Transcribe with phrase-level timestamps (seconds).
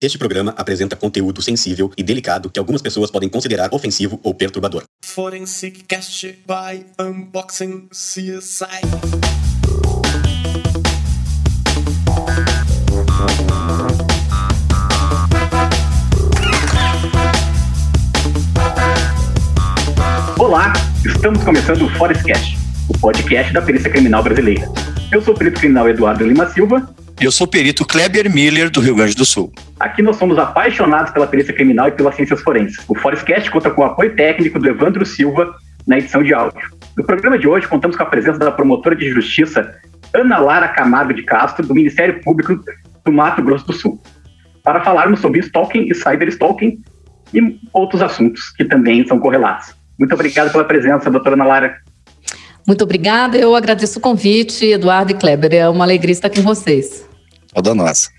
[0.00, 4.84] Este programa apresenta conteúdo sensível e delicado que algumas pessoas podem considerar ofensivo ou perturbador.
[5.04, 8.64] Forensic Cast by Unboxing CSI.
[20.38, 20.72] Olá,
[21.04, 22.56] estamos começando o Forestcast,
[22.88, 24.70] o podcast da Perícia Criminal Brasileira.
[25.10, 26.88] Eu sou o perito criminal Eduardo Lima Silva.
[27.20, 29.52] Eu sou o perito Kleber Miller, do Rio Grande do Sul.
[29.80, 32.78] Aqui nós somos apaixonados pela perícia criminal e pelas ciências forenses.
[32.86, 35.52] O Forestcast conta com o apoio técnico do Evandro Silva
[35.84, 36.70] na edição de áudio.
[36.96, 39.74] No programa de hoje, contamos com a presença da promotora de justiça
[40.14, 42.56] Ana Lara Camargo de Castro, do Ministério Público
[43.04, 44.00] do Mato Grosso do Sul,
[44.62, 46.80] para falarmos sobre stalking e cyberstalking
[47.34, 49.74] e outros assuntos que também são correlatos.
[49.98, 51.76] Muito obrigado pela presença, doutora Ana Lara.
[52.64, 55.52] Muito obrigada, eu agradeço o convite, Eduardo e Kleber.
[55.52, 57.07] É uma alegria estar com vocês.
[57.52, 58.10] Toda nossa.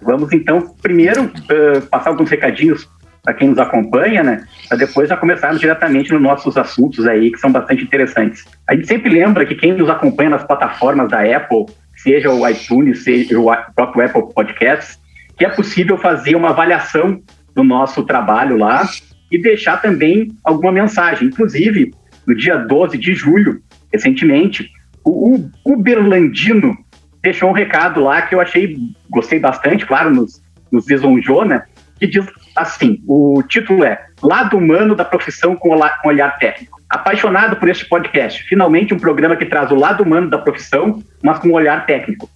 [0.00, 2.88] Vamos então, primeiro, uh, passar alguns recadinhos
[3.22, 4.44] para quem nos acompanha, né?
[4.68, 8.44] Para depois já começarmos diretamente nos nossos assuntos aí, que são bastante interessantes.
[8.68, 13.04] A gente sempre lembra que quem nos acompanha nas plataformas da Apple, seja o iTunes,
[13.04, 14.98] seja o próprio Apple Podcasts,
[15.38, 17.22] que é possível fazer uma avaliação
[17.54, 18.88] do nosso trabalho lá
[19.30, 21.28] e deixar também alguma mensagem.
[21.28, 21.94] Inclusive,
[22.26, 24.68] no dia 12 de julho, recentemente,
[25.04, 26.76] o Uberlandino
[27.22, 28.76] deixou um recado lá que eu achei,
[29.08, 31.62] gostei bastante, claro, nos, nos lisonjou, né?
[31.98, 36.80] Que diz assim: o título é Lado Humano da Profissão com Olhar Técnico.
[36.90, 41.38] Apaixonado por este podcast, finalmente um programa que traz o lado humano da profissão, mas
[41.38, 42.28] com um olhar técnico.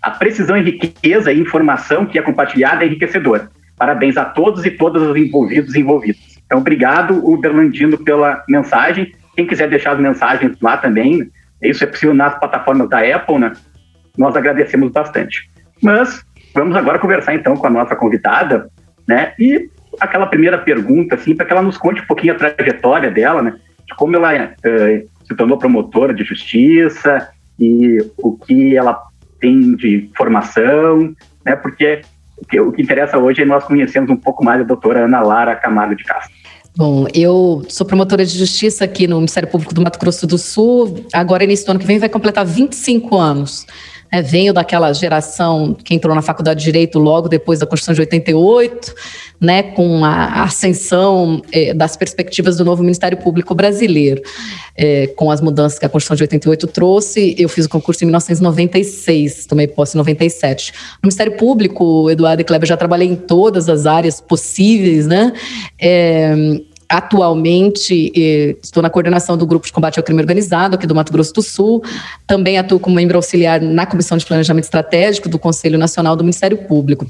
[0.00, 3.50] A precisão e riqueza e informação que é compartilhada é enriquecedora.
[3.76, 6.20] Parabéns a todos e todas os envolvidos e envolvidas.
[6.44, 9.12] Então, obrigado, Uberlandino, pela mensagem.
[9.34, 11.28] Quem quiser deixar as mensagens lá também,
[11.60, 13.52] isso é possível nas plataformas da Apple, né?
[14.16, 15.50] Nós agradecemos bastante.
[15.82, 18.68] Mas vamos agora conversar então com a nossa convidada,
[19.06, 19.32] né?
[19.38, 19.68] E
[20.00, 23.54] aquela primeira pergunta, assim, para que ela nos conte um pouquinho a trajetória dela, né?
[23.86, 29.00] De como ela uh, se tornou promotora de justiça e o que ela
[29.40, 31.14] tem de formação,
[31.44, 31.56] né?
[31.56, 32.02] Porque
[32.60, 35.94] o que, interessa hoje é nós conhecermos um pouco mais a doutora Ana Lara Camargo
[35.94, 36.34] de Castro.
[36.76, 41.06] Bom, eu sou promotora de justiça aqui no Ministério Público do Mato Grosso do Sul.
[41.10, 43.66] Agora, início do ano que vem, vai completar 25 anos.
[44.10, 48.00] É, venho daquela geração que entrou na Faculdade de Direito logo depois da Constituição de
[48.00, 48.94] 88,
[49.40, 54.22] né, com a ascensão é, das perspectivas do novo Ministério Público brasileiro.
[54.76, 58.06] É, com as mudanças que a Constituição de 88 trouxe, eu fiz o concurso em
[58.06, 60.72] 1996, tomei posse em 97.
[61.02, 65.32] No Ministério Público, Eduardo e Kleber, já trabalhei em todas as áreas possíveis, né?
[65.78, 66.34] É,
[66.88, 68.12] Atualmente,
[68.62, 71.42] estou na coordenação do Grupo de Combate ao Crime Organizado aqui do Mato Grosso do
[71.42, 71.82] Sul.
[72.26, 76.56] Também atuo como membro auxiliar na Comissão de Planejamento Estratégico do Conselho Nacional do Ministério
[76.56, 77.06] Público.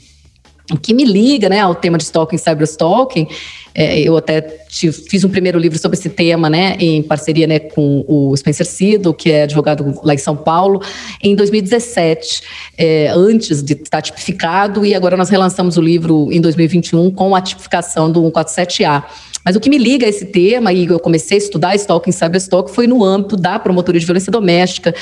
[0.72, 3.28] O que me liga né, ao tema de stalking e cyberstalking,
[3.72, 7.60] é, eu até te, fiz um primeiro livro sobre esse tema, né, em parceria né,
[7.60, 10.82] com o Spencer Cido, que é advogado lá em São Paulo,
[11.22, 12.42] em 2017,
[12.76, 17.40] é, antes de estar tipificado, e agora nós relançamos o livro em 2021 com a
[17.40, 19.04] tipificação do 147A.
[19.46, 22.12] Mas o que me liga a esse tema, e eu comecei a estudar stalking e
[22.12, 24.92] cyberstalking, foi no âmbito da promotoria de violência doméstica,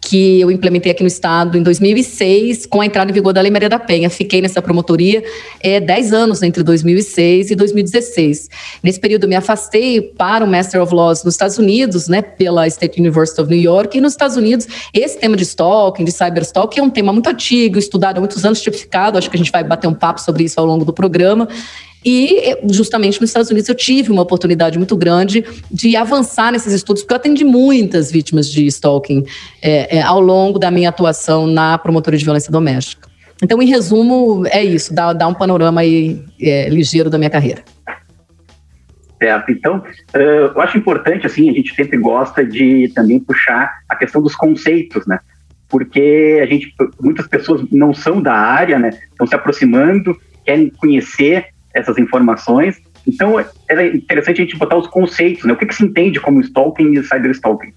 [0.00, 3.50] que eu implementei aqui no estado em 2006, com a entrada em vigor da Lei
[3.50, 4.08] Maria da Penha.
[4.08, 5.22] Fiquei nessa promotoria
[5.60, 8.48] é, 10 anos, entre 2006 e 2016.
[8.82, 12.98] Nesse período, me afastei para o Master of Laws nos Estados Unidos, né, pela State
[12.98, 16.82] University of New York, e nos Estados Unidos, esse tema de stalking, de cyberstalking, é
[16.82, 19.86] um tema muito antigo, estudado há muitos anos, tipificado, acho que a gente vai bater
[19.86, 21.46] um papo sobre isso ao longo do programa,
[22.04, 27.02] e justamente nos Estados Unidos eu tive uma oportunidade muito grande de avançar nesses estudos,
[27.02, 29.24] porque eu atendi muitas vítimas de stalking
[29.60, 33.08] é, é, ao longo da minha atuação na promotoria de violência doméstica.
[33.42, 37.62] Então, em resumo, é isso, dá, dá um panorama aí, é, ligeiro da minha carreira.
[39.18, 39.50] Certo.
[39.50, 39.82] Então,
[40.14, 45.06] eu acho importante, assim, a gente sempre gosta de também puxar a questão dos conceitos,
[45.06, 45.20] né?
[45.68, 48.90] Porque a gente, muitas pessoas não são da área, né?
[49.10, 52.76] Estão se aproximando, querem conhecer essas informações.
[53.06, 55.52] Então, é interessante a gente botar os conceitos, né?
[55.52, 57.72] O que, que se entende como stalking e cyberstalking?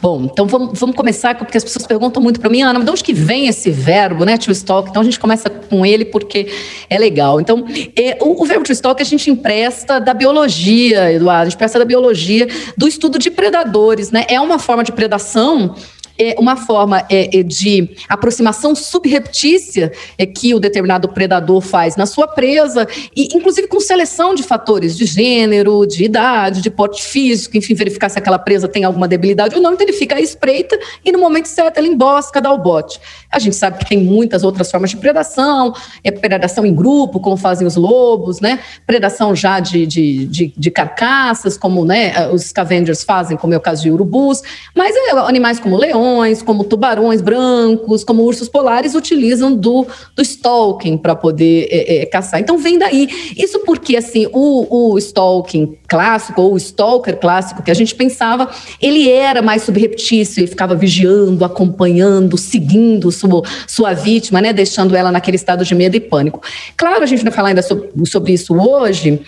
[0.00, 3.04] Bom, então vamos, vamos começar, porque as pessoas perguntam muito para mim, Ana, de onde
[3.04, 4.90] que vem esse verbo, né, to stalk?
[4.90, 6.48] Então a gente começa com ele porque
[6.90, 7.40] é legal.
[7.40, 7.64] Então,
[7.96, 11.78] é, o, o, verbo to stalk a gente empresta da biologia, Eduardo, a gente empresta
[11.78, 14.26] da biologia, do estudo de predadores, né?
[14.28, 15.76] É uma forma de predação
[16.18, 22.06] é uma forma é, é de aproximação subreptícia é, que o determinado predador faz na
[22.06, 22.86] sua presa,
[23.16, 28.08] e inclusive com seleção de fatores de gênero, de idade, de porte físico, enfim, verificar
[28.08, 29.72] se aquela presa tem alguma debilidade ou não.
[29.72, 33.00] Então ele fica à espreita e no momento certo ele embosca, dá o bote.
[33.30, 35.74] A gente sabe que tem muitas outras formas de predação,
[36.04, 38.60] é predação em grupo, como fazem os lobos, né?
[38.86, 43.60] Predação já de, de, de, de carcaças, como né, os scavengers fazem, como é o
[43.60, 44.42] caso de urubus,
[44.74, 46.01] mas é, animais como leões,
[46.44, 52.40] como tubarões brancos, como ursos polares utilizam do, do stalking para poder é, é, caçar.
[52.40, 53.08] Então vem daí.
[53.36, 58.50] Isso porque assim o, o stalking clássico ou o stalker clássico que a gente pensava,
[58.80, 65.12] ele era mais subreptício e ficava vigiando, acompanhando, seguindo sua, sua vítima, né, deixando ela
[65.12, 66.40] naquele estado de medo e pânico.
[66.76, 69.20] Claro, a gente vai falar ainda sobre, sobre isso hoje,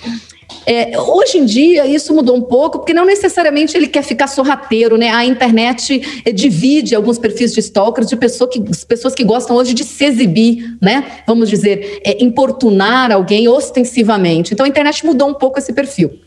[0.67, 4.97] é, hoje em dia, isso mudou um pouco, porque não necessariamente ele quer ficar sorrateiro,
[4.97, 5.11] né?
[5.11, 9.75] A internet é, divide alguns perfis de stalkers de pessoa que, pessoas que gostam hoje
[9.75, 11.23] de se exibir, né?
[11.27, 14.55] Vamos dizer, é, importunar alguém ostensivamente.
[14.55, 16.19] Então, a internet mudou um pouco esse perfil.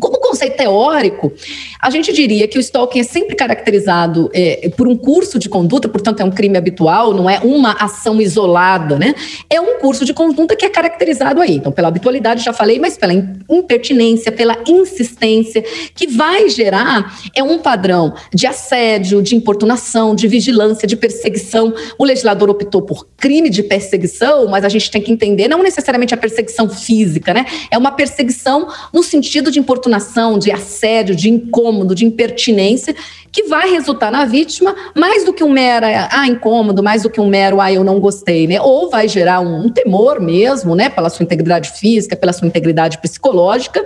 [0.00, 1.32] Como conceito teórico,
[1.80, 5.88] a gente diria que o stalking é sempre caracterizado é, por um curso de conduta,
[5.88, 9.14] portanto é um crime habitual, não é uma ação isolada, né?
[9.48, 12.96] É um curso de conduta que é caracterizado aí, então pela habitualidade já falei, mas
[12.96, 13.12] pela
[13.48, 15.62] impertinência, pela insistência,
[15.94, 21.72] que vai gerar é um padrão de assédio, de importunação, de vigilância, de perseguição.
[21.96, 26.12] O legislador optou por crime de perseguição, mas a gente tem que entender não necessariamente
[26.12, 27.46] a perseguição física, né?
[27.70, 32.94] É uma perseguição no sentido de importunação importunação, de assédio, de incômodo, de impertinência,
[33.30, 37.20] que vai resultar na vítima mais do que um mero ah, incômodo, mais do que
[37.20, 38.60] um mero ah, eu não gostei, né?
[38.60, 42.98] Ou vai gerar um, um temor mesmo, né, pela sua integridade física, pela sua integridade
[42.98, 43.84] psicológica,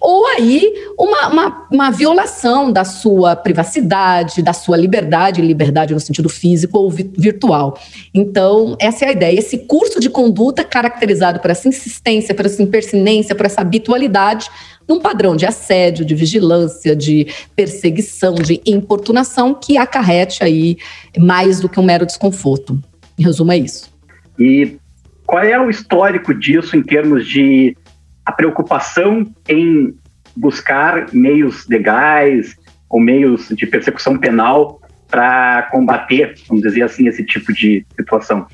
[0.00, 6.28] ou aí uma, uma, uma, violação da sua privacidade, da sua liberdade, liberdade no sentido
[6.28, 7.78] físico ou virtual.
[8.14, 9.38] Então, essa é a ideia.
[9.38, 14.50] Esse curso de conduta caracterizado por essa insistência, por essa impertinência, por essa habitualidade,
[14.88, 20.78] num padrão de assédio, de vigilância, de perseguição, de importunação que acarrete aí
[21.18, 22.82] mais do que um mero desconforto.
[23.18, 23.92] Em resumo, é isso.
[24.38, 24.78] E
[25.26, 27.76] qual é o histórico disso em termos de
[28.24, 29.94] a preocupação em
[30.34, 32.56] buscar meios legais
[32.88, 38.46] ou meios de persecução penal para combater, vamos dizer assim, esse tipo de situação?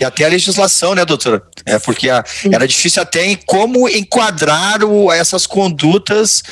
[0.00, 1.42] E até a legislação, né, doutora?
[1.66, 6.42] É porque a, era difícil até em como enquadrar o, essas condutas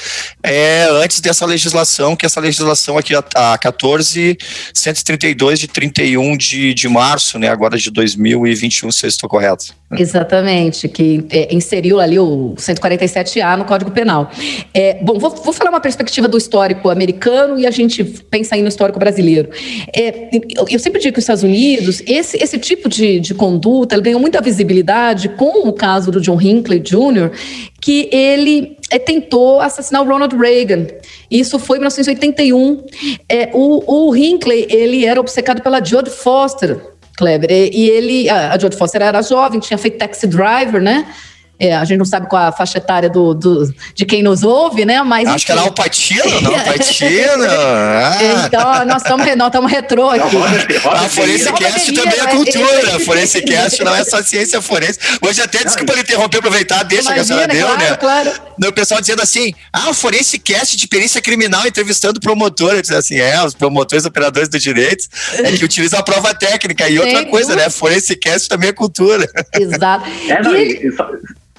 [0.42, 6.88] é, antes dessa legislação, que essa legislação aqui, a, a 14132 de 31 de, de
[6.88, 9.80] março, né, agora de 2021, se eu estou correto.
[9.98, 14.30] Exatamente, que é, inseriu ali o 147A no Código Penal.
[14.72, 18.62] É, bom, vou, vou, falar uma perspectiva do histórico americano e a gente pensa aí
[18.62, 19.50] no histórico brasileiro.
[19.92, 23.94] É, eu, eu, sempre digo que os Estados Unidos, esse, esse tipo de, de conduta,
[23.94, 27.30] ele ganhou muita visibilidade com o caso do John Hinckley Jr.,
[27.80, 30.86] que ele é, tentou assassinar o Ronald Reagan.
[31.30, 32.84] Isso foi em 1981.
[33.28, 36.80] É, o, o Hinckley, ele era obcecado pela Jodie Foster,
[37.16, 37.50] Kleber.
[37.50, 41.06] E, e ele, a, a Jodie Foster era jovem, tinha feito Taxi Driver, né?
[41.60, 44.86] É, a gente não sabe qual a faixa etária do, do, de quem nos ouve,
[44.86, 45.02] né?
[45.02, 45.44] Mas, Acho enfim.
[45.44, 47.44] que era o Patino, não, Patino.
[47.46, 48.46] ah.
[48.46, 50.36] Então, nós estamos nós estamos retrô aqui.
[50.86, 52.96] A Forensicast também é cultura.
[52.96, 53.00] A
[53.84, 54.98] não é só ciência forense.
[55.20, 58.30] Hoje até, desculpa ele interromper, aproveitar, deixa Imagina, que a senhora deu, claro, né?
[58.30, 58.68] Claro.
[58.68, 62.72] O pessoal dizendo assim, ah, o de perícia criminal entrevistando promotor.
[62.72, 65.04] Eu disse assim, é, os promotores, operadores do direito,
[65.34, 66.88] é que utilizam a prova técnica.
[66.88, 67.64] E outra coisa, dúvida.
[67.64, 67.70] né?
[67.70, 69.28] Forensicast também é cultura.
[69.52, 70.04] Exato.
[70.28, 70.90] É, não, e,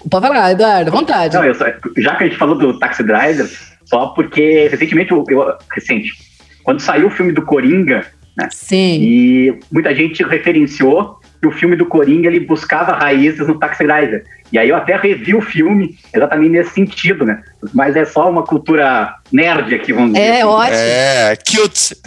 [0.09, 1.35] Pode falar, Eduardo, à vontade.
[1.35, 1.65] Não, só,
[1.97, 3.49] já que a gente falou do Taxi Driver,
[3.85, 6.11] só porque recentemente, eu, eu, recente,
[6.63, 8.05] quando saiu o filme do Coringa,
[8.37, 8.47] né?
[8.51, 8.99] Sim.
[9.01, 14.23] E muita gente referenciou que o filme do Coringa ele buscava raízes no Taxi Driver.
[14.51, 17.41] E aí eu até revi o filme exatamente nesse sentido, né?
[17.73, 20.25] Mas é só uma cultura nerd aqui, vamos dizer.
[20.25, 20.43] É, assim.
[20.43, 20.77] ótimo.
[20.77, 21.97] É, cute.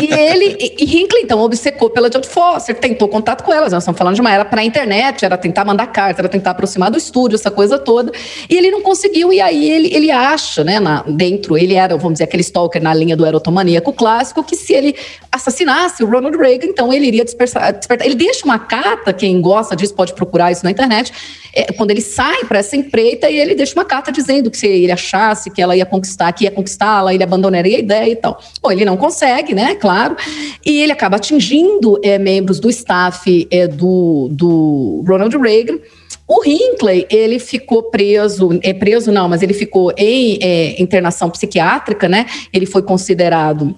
[0.00, 3.72] E ele, e, Hinckley, então, obcecou pela Jodie Foster, tentou contato com elas.
[3.72, 6.52] Nós estamos falando de uma era para a internet, era tentar mandar carta, era tentar
[6.52, 8.12] aproximar do estúdio, essa coisa toda.
[8.48, 12.14] E ele não conseguiu, e aí ele, ele acha, né, na, dentro, ele era, vamos
[12.14, 14.94] dizer, aquele stalker na linha do erotomaníaco clássico, que se ele
[15.32, 17.72] assassinasse o Ronald Reagan, então ele iria despertar.
[17.72, 18.06] despertar.
[18.06, 18.77] Ele deixa uma carta,
[19.16, 21.12] quem gosta disso pode procurar isso na internet,
[21.54, 24.66] é, quando ele sai para essa empreita e ele deixa uma carta dizendo que se
[24.66, 28.40] ele achasse que ela ia conquistar, que ia conquistá-la, ele abandonaria a ideia e tal.
[28.62, 29.74] Bom, ele não consegue, né?
[29.74, 30.16] Claro.
[30.64, 35.78] E ele acaba atingindo é, membros do staff é, do, do Ronald Reagan.
[36.26, 42.06] O Hinckley, ele ficou preso, é preso não, mas ele ficou em é, internação psiquiátrica,
[42.06, 42.26] né?
[42.52, 43.74] Ele foi considerado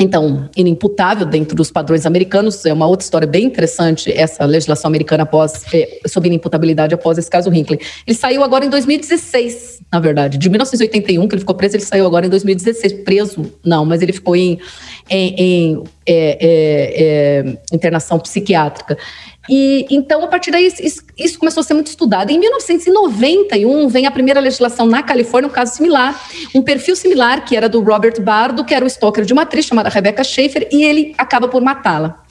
[0.00, 2.64] então, inimputável dentro dos padrões americanos.
[2.64, 7.28] É uma outra história bem interessante, essa legislação americana após, é, sobre inimputabilidade após esse
[7.28, 7.78] caso Hinckley.
[8.06, 10.38] Ele saiu agora em 2016, na verdade.
[10.38, 13.04] De 1981, que ele ficou preso, ele saiu agora em 2016.
[13.04, 14.58] Preso, não, mas ele ficou em,
[15.10, 18.96] em, em é, é, é internação psiquiátrica.
[19.48, 22.30] E então, a partir daí, isso, isso, começou a ser muito estudado.
[22.30, 26.20] Em 1991, vem a primeira legislação na Califórnia, um caso similar,
[26.54, 29.66] um perfil similar, que era do Robert Bardo, que era o stalker de uma atriz
[29.66, 32.21] chamada Rebecca Schaefer, e ele acaba por matá-la.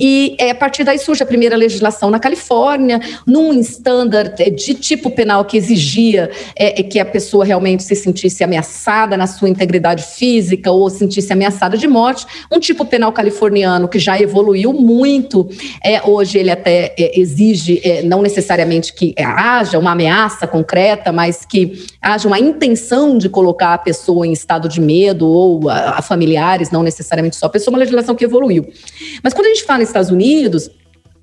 [0.00, 4.72] E é, a partir daí surge a primeira legislação na Califórnia, num standard é, de
[4.72, 9.48] tipo penal que exigia é, é, que a pessoa realmente se sentisse ameaçada na sua
[9.48, 12.26] integridade física ou sentisse ameaçada de morte.
[12.50, 15.48] Um tipo penal californiano que já evoluiu muito.
[15.84, 21.84] É, hoje ele até é, exige não necessariamente que haja uma ameaça concreta, mas que
[22.00, 26.70] haja uma intenção de colocar a pessoa em estado de medo ou a, a familiares,
[26.70, 28.66] não necessariamente só a pessoa, uma legislação que evoluiu.
[29.22, 30.70] Mas quando a gente fala em Estados Unidos,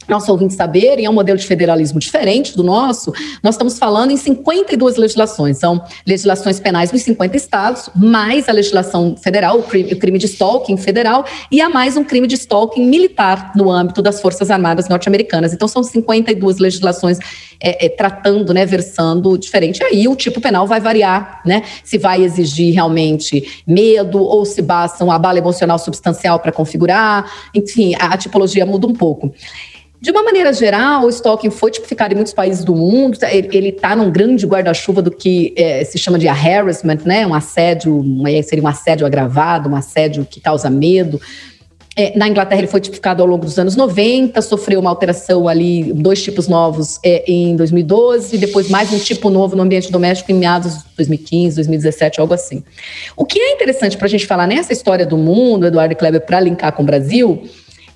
[0.07, 3.13] nossos ouvintes saberem, é um modelo de federalismo diferente do nosso.
[3.43, 5.57] Nós estamos falando em 52 legislações.
[5.57, 11.25] São legislações penais nos 50 estados, mais a legislação federal, o crime, de stalking federal,
[11.51, 15.53] e a mais um crime de stalking militar no âmbito das Forças Armadas norte-americanas.
[15.53, 17.19] Então, são 52 legislações
[17.59, 19.83] é, é, tratando, né, versando diferente.
[19.83, 21.63] Aí o tipo penal vai variar, né?
[21.83, 27.29] Se vai exigir realmente medo ou se basta um abalo emocional substancial para configurar.
[27.53, 29.33] Enfim, a, a tipologia muda um pouco.
[29.99, 33.17] De uma maneira geral, o stalking foi tipificado em muitos países do mundo.
[33.23, 37.25] Ele está num grande guarda-chuva do que é, se chama de harassment, né?
[37.25, 38.03] Um assédio,
[38.43, 41.19] seria um assédio agravado, um assédio que causa medo.
[41.99, 45.91] É, na Inglaterra, ele foi tipificado ao longo dos anos 90, sofreu uma alteração ali,
[45.93, 50.31] dois tipos novos é, em 2012, e depois mais um tipo novo no ambiente doméstico
[50.31, 52.63] em meados de 2015, 2017, algo assim.
[53.15, 56.39] O que é interessante para a gente falar nessa história do mundo, Eduardo Kleber, para
[56.39, 57.41] linkar com o Brasil,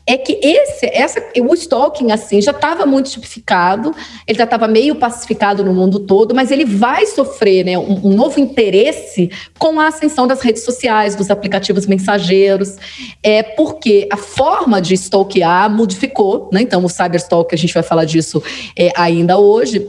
[0.05, 3.93] é que esse, essa, o stalking assim já estava muito tipificado,
[4.27, 8.13] ele já estava meio pacificado no mundo todo, mas ele vai sofrer né, um, um,
[8.13, 9.29] novo interesse
[9.59, 12.77] com a ascensão das redes sociais, dos aplicativos mensageiros,
[13.21, 16.61] é porque a forma de stalkear modificou, né?
[16.61, 18.41] Então o cyberstalk, a gente vai falar disso
[18.77, 19.87] é, ainda hoje,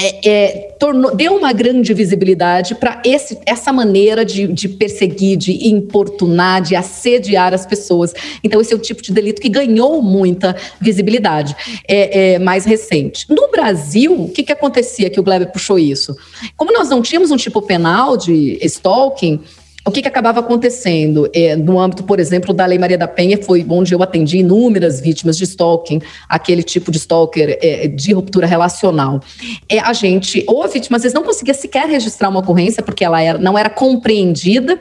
[0.00, 3.02] é, é, tornou, deu uma grande visibilidade para
[3.44, 8.14] essa maneira de, de, perseguir, de importunar, de assediar as pessoas.
[8.44, 13.26] Então, esse é o tipo de delito que ganhou muita visibilidade é, é mais recente.
[13.28, 16.16] No Brasil, o que, que acontecia que o Gleber puxou isso?
[16.56, 19.40] Como nós não tínhamos um tipo penal de stalking,
[19.88, 21.28] o que, que acabava acontecendo?
[21.32, 25.00] É, no âmbito, por exemplo, da Lei Maria da Penha, foi onde eu atendi inúmeras
[25.00, 29.20] vítimas de stalking, aquele tipo de stalker é, de ruptura relacional.
[29.68, 33.04] É, a gente, ou a vítima às vezes não conseguia sequer registrar uma ocorrência porque
[33.04, 34.78] ela era, não era compreendida,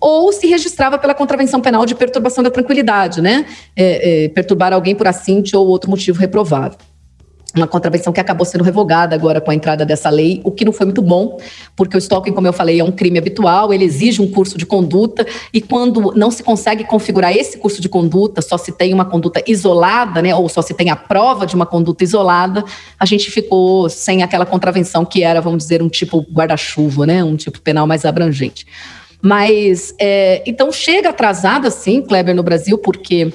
[0.00, 3.46] ou se registrava pela contravenção penal de perturbação da tranquilidade, né?
[3.74, 6.76] É, é, perturbar alguém por assinte ou outro motivo reprovável
[7.56, 10.72] uma contravenção que acabou sendo revogada agora com a entrada dessa lei, o que não
[10.72, 11.38] foi muito bom,
[11.76, 14.66] porque o stalking, como eu falei, é um crime habitual, ele exige um curso de
[14.66, 19.04] conduta, e quando não se consegue configurar esse curso de conduta, só se tem uma
[19.04, 22.64] conduta isolada, né, ou só se tem a prova de uma conduta isolada,
[22.98, 27.36] a gente ficou sem aquela contravenção que era, vamos dizer, um tipo guarda-chuva, né, um
[27.36, 28.66] tipo penal mais abrangente.
[29.22, 33.30] Mas, é, então, chega atrasada, sim, Kleber, no Brasil, porque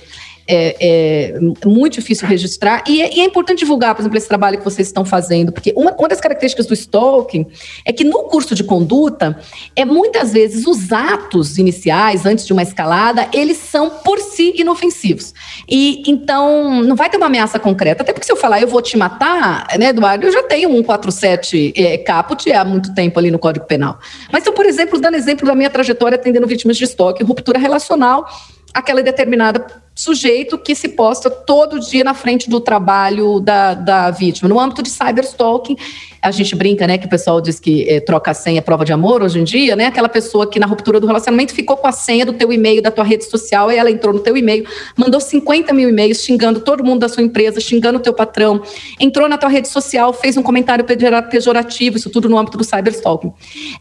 [0.48, 2.84] é, é, muito difícil registrar.
[2.88, 5.74] E é, e é, importante divulgar, por exemplo, esse trabalho que vocês estão fazendo, porque
[5.76, 7.46] uma, uma, das características do stalking
[7.84, 9.40] é que no curso de conduta,
[9.76, 15.34] é muitas vezes os atos iniciais, antes de uma escalada, eles são por si inofensivos.
[15.68, 18.82] E então não vai ter uma ameaça concreta, até porque se eu falar eu vou
[18.82, 23.32] te matar, né, Eduardo, eu já tenho um 147 é, caput há muito tempo ali
[23.32, 23.98] no Código Penal.
[24.32, 28.28] Mas então, por exemplo, dando exemplo da minha trajetória atendendo vítimas de stalking, ruptura relacional,
[28.74, 34.50] aquela determinada sujeito que se posta todo dia na frente do trabalho da, da vítima.
[34.50, 35.78] No âmbito de cyberstalking,
[36.22, 38.92] a gente brinca, né, que o pessoal diz que é, troca a senha prova de
[38.92, 39.86] amor hoje em dia, né?
[39.86, 42.92] Aquela pessoa que na ruptura do relacionamento ficou com a senha do teu e-mail, da
[42.92, 44.66] tua rede social, e ela entrou no teu e-mail,
[44.98, 48.62] mandou 50 mil e-mails xingando todo mundo da sua empresa, xingando o teu patrão,
[49.00, 53.32] entrou na tua rede social, fez um comentário pejorativo, isso tudo no âmbito do cyberstalking.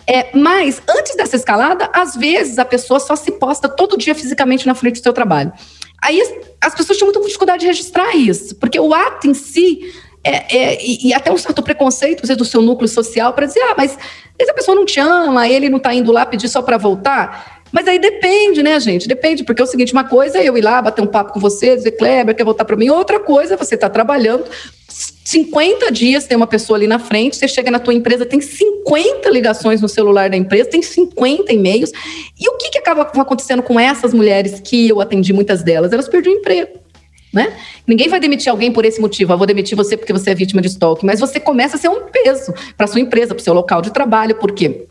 [0.06, 4.66] É, mas, antes dessa escalada, às vezes a pessoa só se posta todo dia fisicamente
[4.66, 5.52] na frente do teu trabalho.
[6.04, 6.20] Aí
[6.60, 9.90] as pessoas tinham muita dificuldade de registrar isso, porque o ato em si
[10.22, 13.74] é, é, e, e, até um certo preconceito do seu núcleo social para dizer, ah,
[13.76, 13.98] mas
[14.38, 17.62] essa pessoa não te ama, ele não está indo lá pedir só para voltar.
[17.74, 19.08] Mas aí depende, né, gente?
[19.08, 21.40] Depende, porque é o seguinte: uma coisa é eu ir lá bater um papo com
[21.40, 22.88] você, dizer, Kleber, quer voltar para mim.
[22.88, 24.44] Outra coisa é você estar tá trabalhando
[25.24, 29.28] 50 dias tem uma pessoa ali na frente, você chega na tua empresa, tem 50
[29.30, 31.90] ligações no celular da empresa, tem 50 e-mails.
[32.38, 35.92] E o que, que acaba acontecendo com essas mulheres que eu atendi, muitas delas?
[35.92, 36.78] Elas perderam o emprego.
[37.32, 37.52] Né?
[37.84, 39.32] Ninguém vai demitir alguém por esse motivo.
[39.32, 41.88] Eu vou demitir você porque você é vítima de stalking, mas você começa a ser
[41.88, 44.86] um peso para sua empresa, para o seu local de trabalho, porque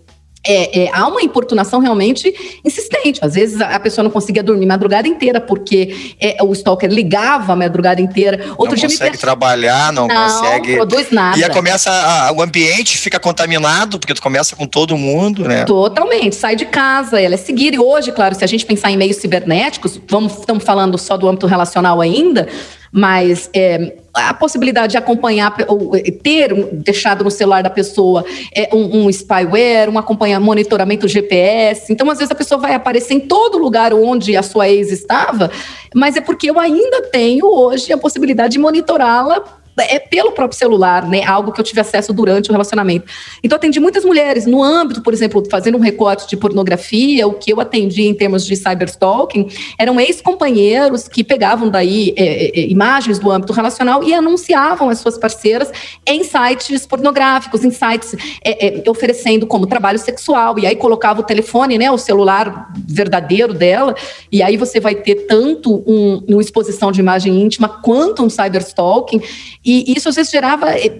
[0.46, 2.34] é, é, há uma importunação realmente
[2.64, 3.20] insistente.
[3.24, 7.54] Às vezes a pessoa não conseguia dormir a madrugada inteira porque é, o stalker ligava
[7.54, 8.54] a madrugada inteira.
[8.58, 10.76] Outro não consegue trabalhar, não, não, consegue.
[10.76, 11.38] produz nada.
[11.38, 15.64] E aí começa a, o ambiente fica contaminado porque tu começa com todo mundo, né?
[15.64, 16.36] Totalmente.
[16.36, 17.78] Sai de casa, ela é seguida.
[17.78, 21.28] E hoje, claro, se a gente pensar em meios cibernéticos, vamos estamos falando só do
[21.28, 22.48] âmbito relacional ainda
[22.96, 28.24] mas é, a possibilidade de acompanhar, ou ter deixado no celular da pessoa
[28.56, 31.92] é, um, um spyware, um acompanhar, monitoramento GPS.
[31.92, 35.50] Então, às vezes, a pessoa vai aparecer em todo lugar onde a sua ex estava,
[35.96, 41.08] mas é porque eu ainda tenho hoje a possibilidade de monitorá-la é pelo próprio celular,
[41.08, 41.24] né?
[41.24, 43.06] Algo que eu tive acesso durante o relacionamento.
[43.44, 47.52] Então, atendi muitas mulheres no âmbito, por exemplo, fazendo um recorte de pornografia, o que
[47.52, 53.20] eu atendi em termos de cyberstalking, eram ex-companheiros que pegavam daí é, é, é, imagens
[53.20, 55.72] do âmbito relacional e anunciavam as suas parceiras
[56.06, 60.60] em sites pornográficos, em sites é, é oferecendo como trabalho sexual.
[60.60, 61.90] E aí colocava o telefone, né?
[61.92, 63.96] O celular verdadeiro dela.
[64.32, 69.22] E aí você vai ter tanto um, uma exposição de imagem íntima quanto um cyberstalking.
[69.66, 70.92] E isso às vezes gerava eh,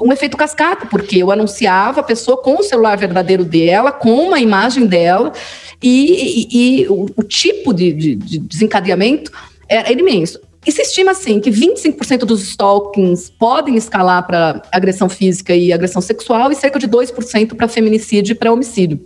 [0.00, 4.40] um efeito cascata, porque eu anunciava a pessoa com o celular verdadeiro dela, com uma
[4.40, 5.32] imagem dela,
[5.82, 9.30] e, e, e o, o, tipo de, de, de desencadeamento
[9.68, 10.40] era imenso.
[10.64, 16.00] E se estima, assim, que 25% dos stalkings podem escalar para agressão física e agressão
[16.00, 19.00] sexual e cerca de 2% para feminicídio e para homicídio.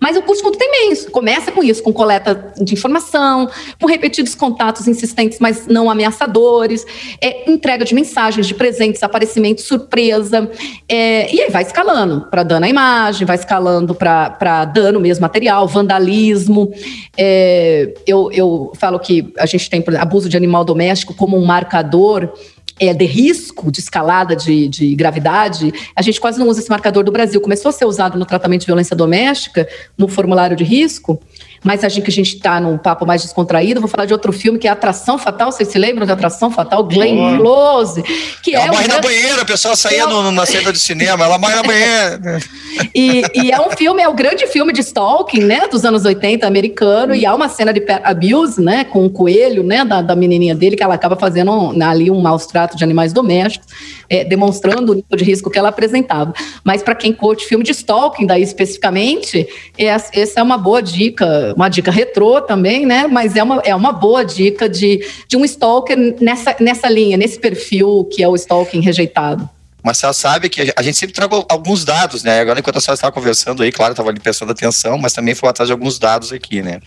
[0.00, 1.10] Mas o custo tem imenso.
[1.10, 3.48] Começa com isso, com coleta de informação,
[3.80, 6.84] com repetidos contatos insistentes, mas não ameaçadores,
[7.20, 10.50] é, entrega de mensagens, de presentes, aparecimento surpresa.
[10.88, 15.66] É, e aí vai escalando para dano à imagem, vai escalando para dano mesmo material,
[15.66, 16.72] vandalismo.
[17.16, 22.32] É, eu, eu falo que a gente tem abuso de animal doméstico como um marcador
[22.78, 27.04] é, de risco de escalada de, de gravidade, a gente quase não usa esse marcador
[27.04, 27.40] do Brasil.
[27.40, 31.20] Começou a ser usado no tratamento de violência doméstica, no formulário de risco,
[31.62, 34.32] mas a gente que a gente está num papo mais descontraído, vou falar de outro
[34.32, 35.52] filme que é Atração Fatal.
[35.52, 36.82] Vocês se lembram de Atração Fatal?
[36.84, 38.02] Glenn Close.
[38.42, 38.88] Que ela é morre um...
[38.88, 42.40] na banheira, a pessoa saía no, na cena de cinema, ela morre na banheira.
[42.94, 46.46] e, e, é um filme, é o grande filme de stalking, né, dos anos 80
[46.46, 50.16] americano, e há uma cena de abuse, né, com o um coelho, né, da, da
[50.16, 53.68] menininha dele, que ela acaba fazendo né, ali um maus trato de animais domésticos,
[54.08, 56.32] é, demonstrando o nível de risco que ela apresentava.
[56.64, 59.46] Mas para quem curte filme de stalking, daí especificamente,
[59.78, 63.06] é, essa é uma boa dica uma dica retrô também, né?
[63.06, 67.38] Mas é uma, é uma boa dica de, de um stalker nessa, nessa linha, nesse
[67.38, 69.48] perfil que é o stalking rejeitado.
[69.82, 72.40] Marcelo sabe que a gente sempre traga alguns dados, né?
[72.40, 75.48] Agora, enquanto a senhora estava conversando aí, claro, estava ali prestando atenção, mas também foi
[75.48, 76.80] atrás de alguns dados aqui, né?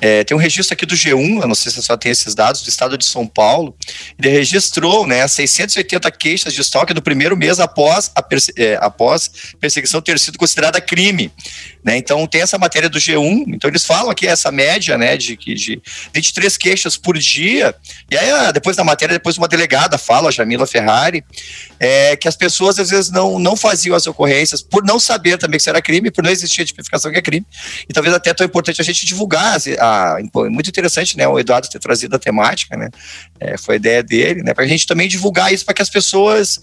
[0.00, 2.34] É, tem um registro aqui do G1, eu não sei se a senhora tem esses
[2.34, 3.76] dados, do estado de São Paulo,
[4.18, 9.30] ele registrou, né, 680 queixas de estoque no primeiro mês após a perse é, após
[9.60, 11.30] perseguição ter sido considerada crime,
[11.84, 11.98] né?
[11.98, 15.82] Então, tem essa matéria do G1, então eles falam aqui essa média, né, de, de
[16.14, 17.74] 23 queixas por dia,
[18.10, 21.22] e aí, ah, depois da matéria, depois uma delegada fala, a Jamila Ferrari,
[21.78, 25.58] é, que as pessoas às vezes não, não faziam as ocorrências por não saber também
[25.58, 27.44] que isso era crime, por não existir a tipificação que é crime.
[27.88, 29.58] E talvez até é tão importante a gente divulgar.
[29.78, 31.26] A, a, muito interessante, né?
[31.26, 32.88] O Eduardo ter trazido a temática, né?
[33.38, 34.54] É, foi a ideia dele, né?
[34.54, 36.60] Para a gente também divulgar isso para que as pessoas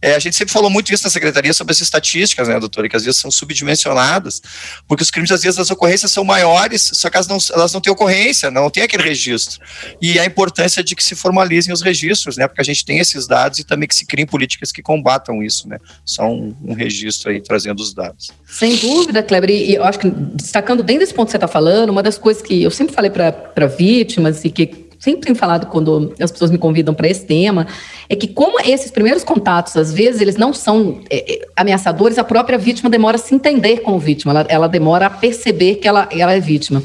[0.00, 2.96] é, a gente sempre falou muito isso na secretaria sobre as estatísticas, né, doutora, que
[2.96, 4.42] às vezes são subdimensionadas,
[4.86, 7.80] porque os crimes, às vezes, as ocorrências são maiores, só que elas não, elas não
[7.80, 9.60] têm ocorrência, não tem aquele registro.
[10.00, 13.26] E a importância de que se formalizem os registros, né, porque a gente tem esses
[13.26, 17.30] dados e também que se criem políticas que combatam isso, né, só um, um registro
[17.30, 18.30] aí trazendo os dados.
[18.46, 21.90] Sem dúvida, Kleber, e eu acho que destacando dentro desse ponto que você está falando,
[21.90, 26.14] uma das coisas que eu sempre falei para vítimas e que sempre tenho falado quando
[26.20, 27.66] as pessoas me convidam para esse tema,
[28.08, 32.24] é que como esses primeiros contatos, às vezes, eles não são é, é, ameaçadores, a
[32.24, 36.08] própria vítima demora a se entender como vítima, ela, ela demora a perceber que ela,
[36.10, 36.82] ela é vítima.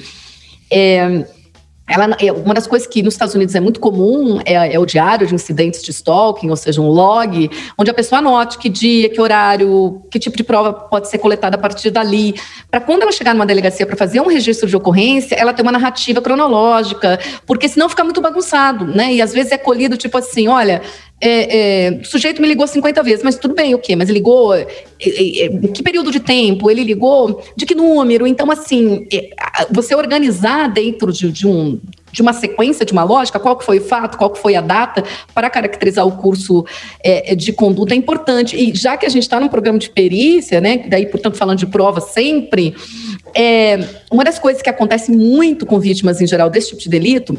[0.70, 1.26] É,
[1.92, 4.86] ela, é, uma das coisas que nos Estados Unidos é muito comum é, é, o
[4.86, 9.10] diário de incidentes de stalking, ou seja, um log, onde a pessoa anote que dia,
[9.10, 12.34] que horário, que tipo de prova pode ser coletada a partir dali,
[12.70, 15.72] para quando ela chegar numa delegacia para fazer um registro de ocorrência, ela ter uma
[15.72, 19.14] narrativa cronológica, porque senão fica muito bagunçado, né?
[19.14, 20.82] E às vezes é colhido tipo assim, olha,
[21.22, 23.96] é, é, o sujeito me ligou 50 vezes, mas tudo bem, o quê?
[23.96, 24.66] Mas ligou é,
[25.00, 26.70] é, é, que período de tempo?
[26.70, 28.26] Ele ligou de que número?
[28.26, 29.30] Então, assim, é,
[29.70, 31.80] você organizar dentro de, de um
[32.12, 34.60] de uma sequência, de uma lógica, qual que foi o fato, qual que foi a
[34.60, 35.02] data,
[35.34, 36.66] para caracterizar o curso
[37.02, 38.54] é, de conduta é importante.
[38.58, 41.68] E já que a gente está num programa de perícia, né, daí, portanto, falando de
[41.68, 42.76] prova sempre,
[43.34, 43.80] é,
[44.12, 47.38] uma das coisas que acontece muito com vítimas em geral desse tipo de delito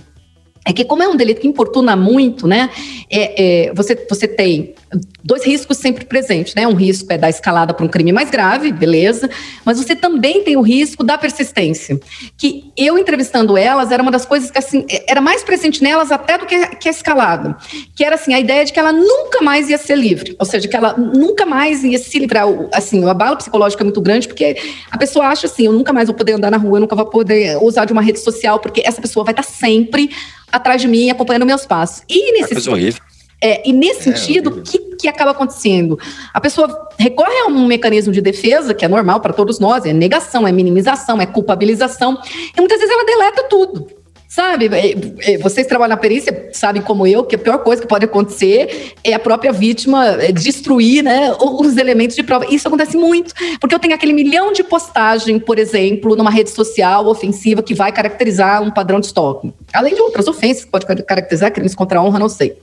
[0.65, 2.71] é que como é um delito que importuna muito, né,
[3.11, 4.75] é, é, você, você tem
[5.25, 8.73] dois riscos sempre presentes, né, um risco é da escalada para um crime mais grave,
[8.73, 9.29] beleza,
[9.65, 12.01] mas você também tem o risco da persistência,
[12.37, 16.39] que eu entrevistando elas, era uma das coisas que, assim, era mais presente nelas até
[16.39, 17.57] do que, que a escalada,
[17.97, 20.69] que era, assim, a ideia de que ela nunca mais ia ser livre, ou seja,
[20.69, 24.57] que ela nunca mais ia se livrar, assim, o abalo psicológico é muito grande, porque
[24.91, 27.07] a pessoa acha assim, eu nunca mais vou poder andar na rua, eu nunca vou
[27.07, 30.11] poder usar de uma rede social, porque essa pessoa vai estar sempre
[30.51, 32.03] atrás de mim, acompanhando meus passos.
[32.09, 33.01] E nesse coisa horrível.
[33.43, 35.99] É, e nesse é, sentido, o que, que acaba acontecendo?
[36.33, 39.93] A pessoa recorre a um mecanismo de defesa, que é normal para todos nós, é
[39.93, 42.17] negação, é minimização, é culpabilização,
[42.57, 43.89] e muitas vezes ela deleta tudo.
[44.29, 47.89] Sabe, é, é, vocês trabalham na perícia, sabem como eu, que a pior coisa que
[47.89, 52.47] pode acontecer é a própria vítima é, destruir né, os elementos de prova.
[52.49, 57.07] Isso acontece muito, porque eu tenho aquele milhão de postagem, por exemplo, numa rede social
[57.09, 59.53] ofensiva que vai caracterizar um padrão de stalking.
[59.71, 62.57] Além de outras ofensas que pode caracterizar crimes contra a honra, não sei.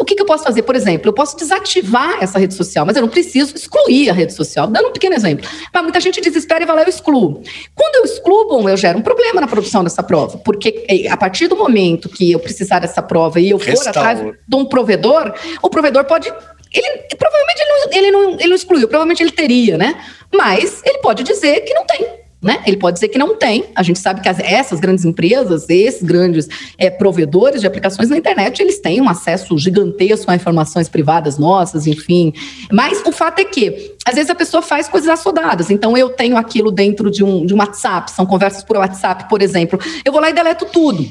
[0.00, 0.62] O que, que, eu posso fazer?
[0.62, 4.32] Por exemplo, eu posso desativar essa rede social, mas eu não preciso excluir a rede
[4.32, 4.66] social.
[4.66, 5.46] Dando um pequeno exemplo.
[5.72, 7.42] Mas muita gente desespera e vai lá, eu excluo.
[7.74, 11.18] Quando eu excluo, bom, eu gero um problema na produção dessa prova, porque eh, a
[11.18, 13.98] partir do momento que eu precisar dessa prova e eu for Restauro.
[13.98, 16.32] atrás de um provedor, o provedor pode
[16.72, 20.02] ele provavelmente ele não, ele, não, ele não excluiu, provavelmente ele teria, né?
[20.32, 22.19] Mas ele pode dizer que não tem.
[22.42, 22.62] Né?
[22.66, 23.66] Ele pode dizer que não tem.
[23.74, 26.48] A gente sabe que as, essas grandes empresas, esses grandes
[26.78, 31.86] é, provedores de aplicações na internet, eles têm um acesso gigantesco a informações privadas nossas,
[31.86, 32.32] enfim.
[32.72, 35.70] Mas o fato é que, às vezes, a pessoa faz coisas assodadas.
[35.70, 39.42] Então, eu tenho aquilo dentro de um, de um WhatsApp, são conversas por WhatsApp, por
[39.42, 39.78] exemplo.
[40.02, 41.06] Eu vou lá e deleto tudo.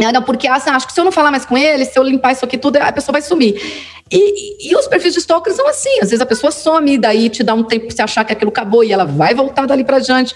[0.00, 2.32] Não, porque assim, acho que se eu não falar mais com ele, se eu limpar
[2.32, 3.60] isso aqui tudo, a pessoa vai sumir.
[4.10, 7.42] E, e, os perfis de stalker são assim, às vezes a pessoa some, daí te
[7.42, 9.98] dá um tempo para você achar que aquilo acabou e ela vai voltar dali para
[9.98, 10.34] diante.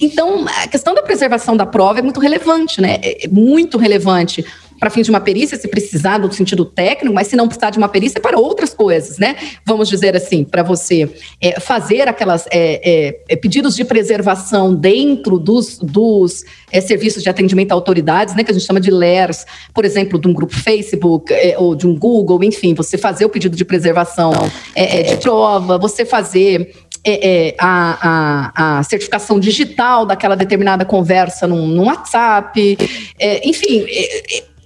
[0.00, 2.98] Então, a questão da preservação da prova é muito relevante, né?
[3.02, 4.44] É, é muito relevante
[4.78, 7.78] para fins de uma perícia, se precisar no sentido técnico, mas se não precisar de
[7.78, 9.36] uma perícia, é para outras coisas, né?
[9.64, 11.10] Vamos dizer assim, para você
[11.40, 17.28] é, fazer aquelas é, é, é, pedidos de preservação dentro dos, dos é, serviços de
[17.28, 18.44] atendimento a autoridades, né?
[18.44, 21.86] Que a gente chama de LERS, por exemplo, de um grupo Facebook é, ou de
[21.86, 24.32] um Google, enfim, você fazer o pedido de preservação
[24.76, 26.72] de prova, você fazer
[27.06, 32.76] é, é, a, a, a, certificação digital daquela determinada conversa num, num WhatsApp,
[33.16, 33.86] é, enfim.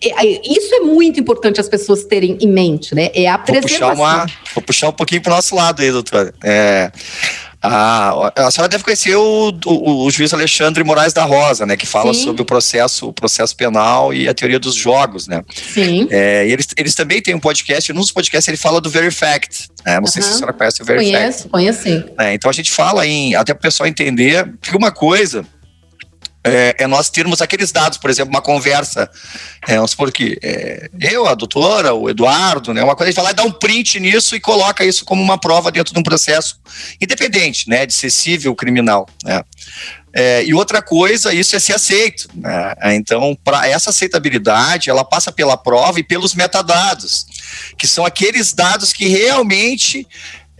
[0.03, 3.11] É, isso é muito importante as pessoas terem em mente, né?
[3.15, 6.33] É a vou puxar, uma, vou puxar um pouquinho para o nosso lado aí, doutora.
[6.43, 6.91] É,
[7.63, 11.77] a, a senhora deve conhecer o, o, o, juiz Alexandre Moraes da Rosa, né?
[11.77, 12.25] Que fala Sim.
[12.25, 15.43] sobre o processo, o processo penal e a teoria dos jogos, né?
[15.53, 16.09] Sim.
[16.11, 19.69] É, eles, eles também têm um podcast, e num dos podcasts ele fala do Verifact.
[19.85, 19.97] Né?
[19.97, 20.07] Não uhum.
[20.07, 21.13] sei se a senhora conhece o Verifact.
[21.13, 22.05] Conheço, conheço sim.
[22.19, 25.45] É, então a gente fala em, até para o pessoal entender que uma coisa
[26.43, 29.11] é, é, nós termos aqueles dados, por exemplo, uma conversa,
[29.69, 33.17] é, vamos supor que é, eu, a doutora, o Eduardo, né, uma coisa, a gente
[33.17, 36.01] vai lá e dá um print nisso e coloca isso como uma prova dentro de
[36.01, 36.59] um processo
[37.01, 39.43] independente, né, de ser civil criminal, né.
[40.13, 42.29] É, e outra coisa, isso é ser aceito.
[42.35, 42.75] Né?
[42.97, 47.27] Então, para essa aceitabilidade, ela passa pela prova e pelos metadados,
[47.79, 50.07] que são aqueles dados que realmente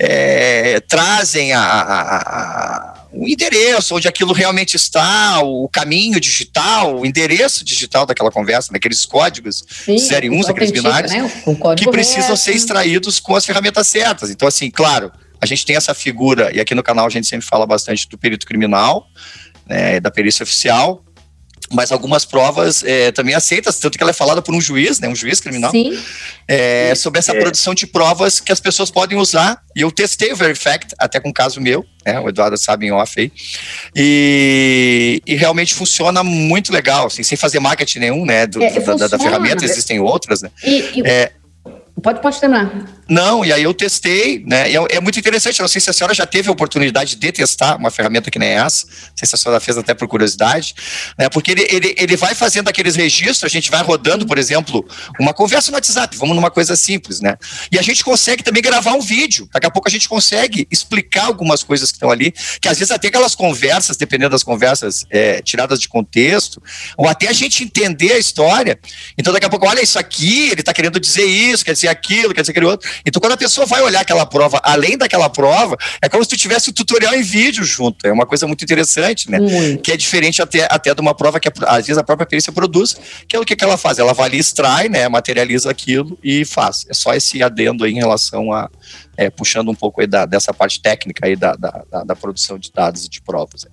[0.03, 7.05] é, trazem a, a, a o endereço, onde aquilo realmente está, o caminho digital, o
[7.05, 11.31] endereço digital daquela conversa, naqueles códigos Sim, série 1, aqueles binários, né?
[11.77, 14.31] que precisam ser extraídos com as ferramentas certas.
[14.31, 15.11] Então, assim, claro,
[15.41, 18.17] a gente tem essa figura, e aqui no canal a gente sempre fala bastante do
[18.17, 19.05] perito criminal,
[19.69, 21.05] né, da perícia oficial,
[21.73, 25.09] mas algumas provas é, também aceitas, tanto que ela é falada por um juiz, né,
[25.09, 25.73] um juiz criminal,
[26.49, 27.41] é, sobre essa é.
[27.41, 29.63] produção de provas que as pessoas podem usar.
[29.77, 32.93] E eu testei o Verifact, até com um caso meu, né, o Eduardo sabe em
[32.93, 33.31] off aí,
[33.95, 38.95] e, e realmente funciona muito legal, assim, sem fazer marketing nenhum, né, do, é, da,
[38.95, 40.51] da, da, ferramenta, existem outras, né.
[40.65, 41.31] E, e...
[42.03, 42.71] Pode, pode terminar.
[43.09, 44.71] Não, e aí eu testei, né?
[44.73, 45.61] É, é, muito interessante.
[45.61, 48.51] Não sei se a senhora já teve a oportunidade de testar uma ferramenta que nem
[48.51, 48.87] essa.
[48.87, 50.75] Não sei se a senhora fez até por curiosidade,
[51.19, 51.29] né?
[51.29, 54.87] Porque ele, ele, ele vai fazendo aqueles registros, a gente vai rodando, por exemplo,
[55.19, 57.37] uma conversa no WhatsApp, vamos numa coisa simples, né?
[57.73, 59.49] E a gente consegue também gravar um vídeo.
[59.53, 62.93] Daqui a pouco a gente consegue explicar algumas coisas que estão ali, que às vezes
[62.93, 66.63] até aquelas conversas, dependendo das conversas é, tiradas de contexto,
[66.97, 68.79] ou até a gente entender a história.
[69.19, 72.35] Então, daqui a pouco, olha isso aqui, ele está querendo dizer isso, quer dizer aquilo,
[72.35, 72.89] quer dizer aquele outro.
[73.05, 76.37] Então, quando a pessoa vai olhar aquela prova, além daquela prova, é como se tu
[76.37, 78.07] tivesse o tutorial em vídeo junto.
[78.07, 79.39] É uma coisa muito interessante, né?
[79.83, 82.97] Que é diferente até, até de uma prova que às vezes a própria perícia produz,
[83.29, 83.99] que é o que, que ela faz?
[83.99, 85.09] Ela vai ali, extrai, né?
[85.09, 86.87] Materializa aquilo e faz.
[86.89, 88.71] É só esse adendo aí em relação a.
[89.17, 92.59] É, puxando um pouco aí da, dessa parte técnica aí da, da, da, da produção
[92.59, 93.67] de dados e de provas.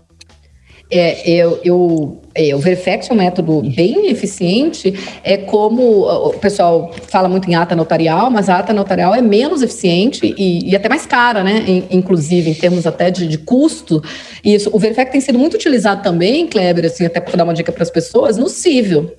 [0.89, 6.93] É, eu, eu, é, o Verifact é um método bem eficiente, é como o pessoal
[7.08, 10.88] fala muito em ata notarial, mas a ata notarial é menos eficiente e, e até
[10.88, 11.65] mais cara, né?
[11.91, 14.02] inclusive, em termos até de, de custo.
[14.43, 17.54] E isso, o Verifact tem sido muito utilizado também, Kleber, assim, até para dar uma
[17.54, 19.13] dica para as pessoas, no cível.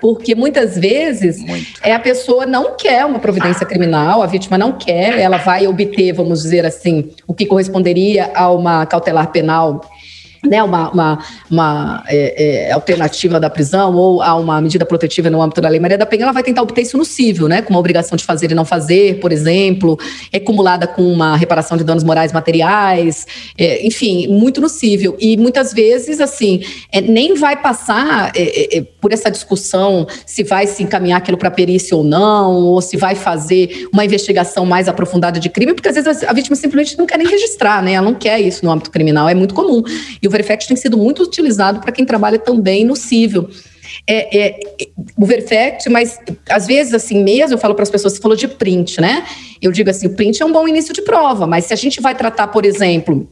[0.00, 1.36] Porque muitas vezes
[1.80, 6.12] é a pessoa não quer uma providência criminal, a vítima não quer, ela vai obter,
[6.12, 9.80] vamos dizer assim, o que corresponderia a uma cautelar penal
[10.44, 11.18] né, uma, uma,
[11.50, 15.78] uma é, é, alternativa da prisão ou a uma medida protetiva no âmbito da Lei
[15.78, 18.24] Maria da Penha, ela vai tentar obter isso no cível, né, com uma obrigação de
[18.24, 19.98] fazer e não fazer, por exemplo,
[20.32, 23.26] é acumulada com uma reparação de danos morais materiais,
[23.56, 25.16] é, enfim, muito no cível.
[25.20, 30.66] E muitas vezes, assim, é, nem vai passar é, é, por essa discussão se vai
[30.66, 35.38] se encaminhar aquilo para perícia ou não, ou se vai fazer uma investigação mais aprofundada
[35.38, 38.14] de crime, porque às vezes a vítima simplesmente não quer nem registrar, né, ela não
[38.14, 39.82] quer isso no âmbito criminal, é muito comum.
[40.20, 43.48] E Verifact tem sido muito utilizado para quem trabalha também no civil.
[44.06, 44.60] É, é,
[45.16, 46.18] o Verifact, mas
[46.48, 49.24] às vezes assim mesmo, eu falo para as pessoas, você falou de print, né?
[49.60, 52.00] Eu digo assim, o print é um bom início de prova, mas se a gente
[52.00, 53.28] vai tratar, por exemplo,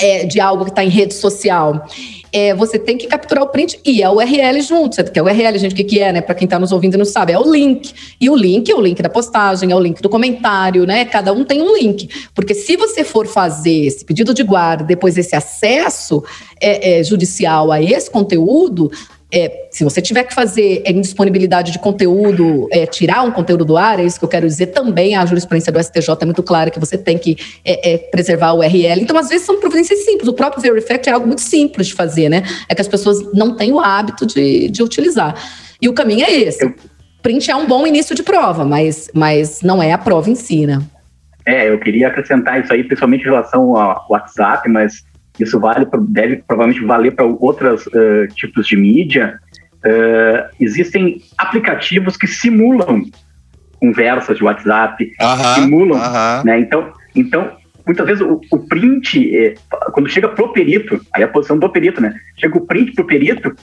[0.00, 1.86] é, de algo que está em rede social
[2.32, 4.94] é, você tem que capturar o print e a URL junto.
[4.94, 6.20] Você quer URL, gente, o que, que é, né?
[6.20, 7.92] Para quem está nos ouvindo e não sabe, é o link.
[8.20, 11.04] E o link é o link da postagem, é o link do comentário, né?
[11.04, 12.08] Cada um tem um link.
[12.34, 16.22] Porque se você for fazer esse pedido de guarda, depois esse acesso
[16.60, 18.90] é, é, judicial a esse conteúdo,
[19.32, 23.76] é, se você tiver que fazer é, indisponibilidade de conteúdo, é, tirar um conteúdo do
[23.76, 26.70] ar, é isso que eu quero dizer, também a jurisprudência do STJ é muito clara
[26.70, 29.00] que você tem que é, é preservar o URL.
[29.00, 30.28] Então, às vezes, são providências simples.
[30.28, 32.42] O próprio Verifact é algo muito simples de fazer, né?
[32.68, 35.34] É que as pessoas não têm o hábito de, de utilizar.
[35.80, 36.74] E o caminho é esse.
[37.22, 40.66] Print é um bom início de prova, mas, mas não é a prova em si,
[40.66, 40.80] né?
[41.44, 45.02] É, eu queria acrescentar isso aí, principalmente em relação ao WhatsApp, mas
[45.42, 49.38] isso vale, deve provavelmente valer para outros uh, tipos de mídia.
[49.78, 53.04] Uh, existem aplicativos que simulam
[53.80, 56.44] conversas de WhatsApp, -huh, simulam, -huh.
[56.44, 56.58] né?
[56.58, 57.52] Então, então
[57.86, 59.54] muitas vezes o, o print, é,
[59.92, 62.14] quando chega pro perito, aí a posição do perito, né?
[62.36, 63.54] Chega o print pro perito,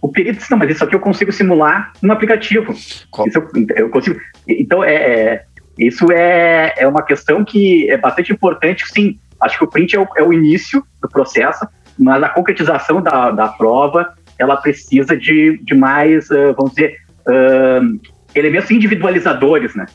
[0.00, 2.72] o perito diz, não, mas isso aqui eu consigo simular no aplicativo.
[2.72, 4.20] Isso eu, eu, consigo.
[4.46, 5.44] Então, é, é,
[5.78, 10.00] isso é, é uma questão que é bastante importante, sim, Acho que o print é
[10.00, 11.66] o, é o início do processo,
[11.98, 16.96] mas a concretização da, da prova ela precisa de, de mais, uh, vamos dizer,
[17.28, 18.00] uh,
[18.34, 19.86] elementos individualizadores, né?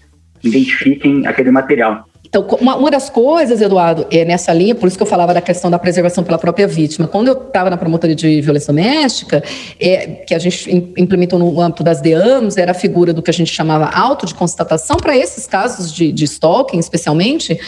[0.42, 2.06] Identifiquem aquele material.
[2.30, 5.42] Então, uma, uma, das coisas, Eduardo, é nessa linha, por isso que eu falava da
[5.42, 7.08] questão da preservação pela própria vítima.
[7.08, 9.44] Quando eu estava na promotoria de violência doméstica,
[9.80, 13.34] é, que a gente implementou no âmbito das DEAMs, era a figura do que a
[13.34, 17.60] gente chamava auto de constatação para esses casos de, de stalking, especialmente,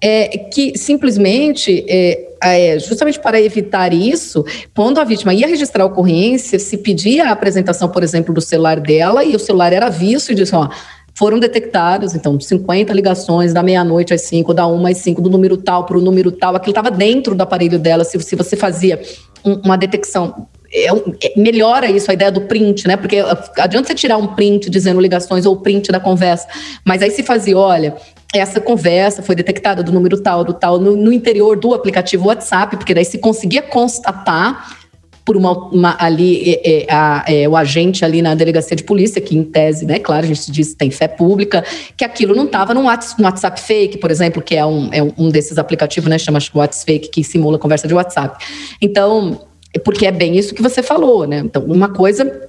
[0.00, 5.86] é, que simplesmente, é, é, justamente para evitar isso, quando a vítima ia registrar a
[5.86, 10.30] ocorrência, se pedia a apresentação, por exemplo, do celular dela, e o celular era visto
[10.32, 10.68] e disse, ó,
[11.14, 15.56] foram detectados, então, 50 ligações da meia-noite às 5, da 1 às 5, do número
[15.56, 19.00] tal para o número tal, aquilo estava dentro do aparelho dela, se, se você fazia
[19.44, 22.96] um, uma detecção é, é, melhora isso, a ideia do print, né?
[22.96, 23.16] Porque
[23.58, 26.46] adianta você tirar um print dizendo ligações ou print da conversa,
[26.84, 27.96] mas aí se fazia, olha,
[28.34, 32.76] essa conversa foi detectada do número tal, do tal, no, no interior do aplicativo WhatsApp,
[32.76, 34.76] porque daí se conseguia constatar
[35.24, 39.20] por uma, uma ali é, é, a, é, o agente ali na delegacia de polícia,
[39.20, 41.62] que em tese, né, claro, a gente diz tem fé pública,
[41.96, 45.58] que aquilo não estava no WhatsApp fake, por exemplo, que é um, é um desses
[45.58, 48.42] aplicativos, né, chama WhatsApp fake, que simula conversa de WhatsApp.
[48.80, 49.38] Então,
[49.84, 51.40] porque é bem isso que você falou, né?
[51.44, 52.48] Então, uma coisa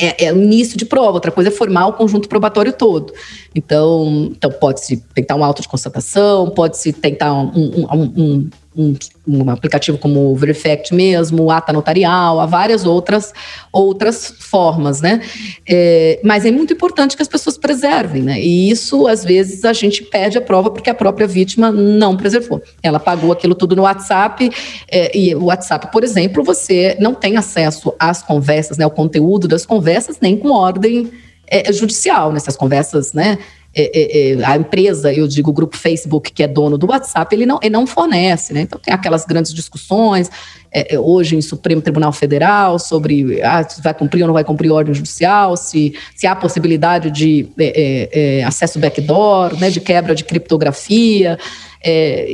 [0.00, 3.12] é, é, o início de prova, outra coisa é formar o conjunto probatório todo.
[3.54, 8.94] Então, então pode-se tentar um auto de constatação, pode-se tentar um, um, um, um,
[9.26, 13.32] um, aplicativo como o Verifact mesmo, o Ata Notarial, há várias outras,
[13.72, 15.22] outras formas, né?
[15.68, 18.40] É, mas é muito importante que as pessoas preservem, né?
[18.40, 22.62] E isso, às vezes, a gente pede a prova porque a própria vítima não preservou.
[22.82, 24.50] Ela pagou aquilo tudo no WhatsApp,
[24.90, 29.48] é, e o WhatsApp, por exemplo, você não tem acesso às conversas, né, ao conteúdo
[29.48, 31.10] das conversas, nem com ordem
[31.46, 33.38] é, judicial, nessas conversas, né?
[33.78, 37.36] É, é, é, a empresa, eu digo o grupo Facebook, que é dono do WhatsApp,
[37.36, 38.62] ele não, ele não fornece, né?
[38.62, 40.30] Então tem aquelas grandes discussões,
[40.72, 44.44] é, é hoje em Supremo Tribunal Federal, sobre ah, se vai cumprir ou não vai
[44.44, 50.24] cumprir ordem judicial, se, se há possibilidade de é, acesso backdoor, né, de quebra de
[50.24, 51.38] criptografia,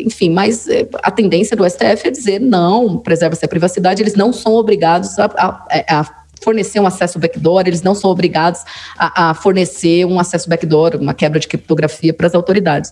[0.07, 0.67] enfim, mas
[1.03, 5.25] a tendência do STF é dizer não, preserva-se a privacidade, eles não são obrigados a,
[5.27, 8.65] a, a fornecer um acesso backdoor, eles não são obrigados
[8.99, 12.91] a, a fornecer um acesso backdoor, uma quebra de criptografia para as autoridades.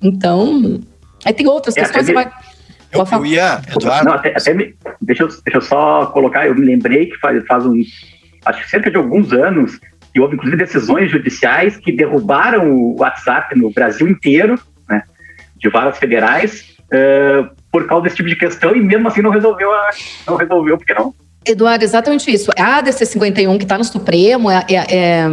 [0.00, 0.80] Então,
[1.24, 2.08] aí tem outras é, questões.
[2.10, 2.30] Vai...
[2.92, 4.04] Eu, eu ia, Eduardo.
[4.04, 7.42] Não, até, até me, deixa, eu, deixa eu só colocar, eu me lembrei que faz,
[7.46, 7.86] faz uns,
[8.44, 9.80] acho que cerca de alguns anos,
[10.12, 15.02] que houve inclusive decisões judiciais que derrubaram o WhatsApp no Brasil inteiro, né,
[15.56, 19.72] de varas federais, uh, por causa desse tipo de questão, e mesmo assim não resolveu,
[19.72, 19.90] a,
[20.26, 22.50] não resolveu porque não, Eduardo, exatamente isso.
[22.56, 25.24] A ADC 51 que está no Supremo, é, é, é,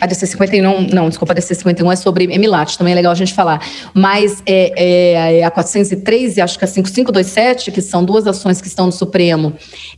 [0.00, 3.14] a DC 51, não, desculpa, a DC 51 é sobre Emilat, também é legal a
[3.14, 3.60] gente falar.
[3.94, 8.60] Mas é, é, é a 403 e acho que a 5527, que são duas ações
[8.60, 9.54] que estão no Supremo,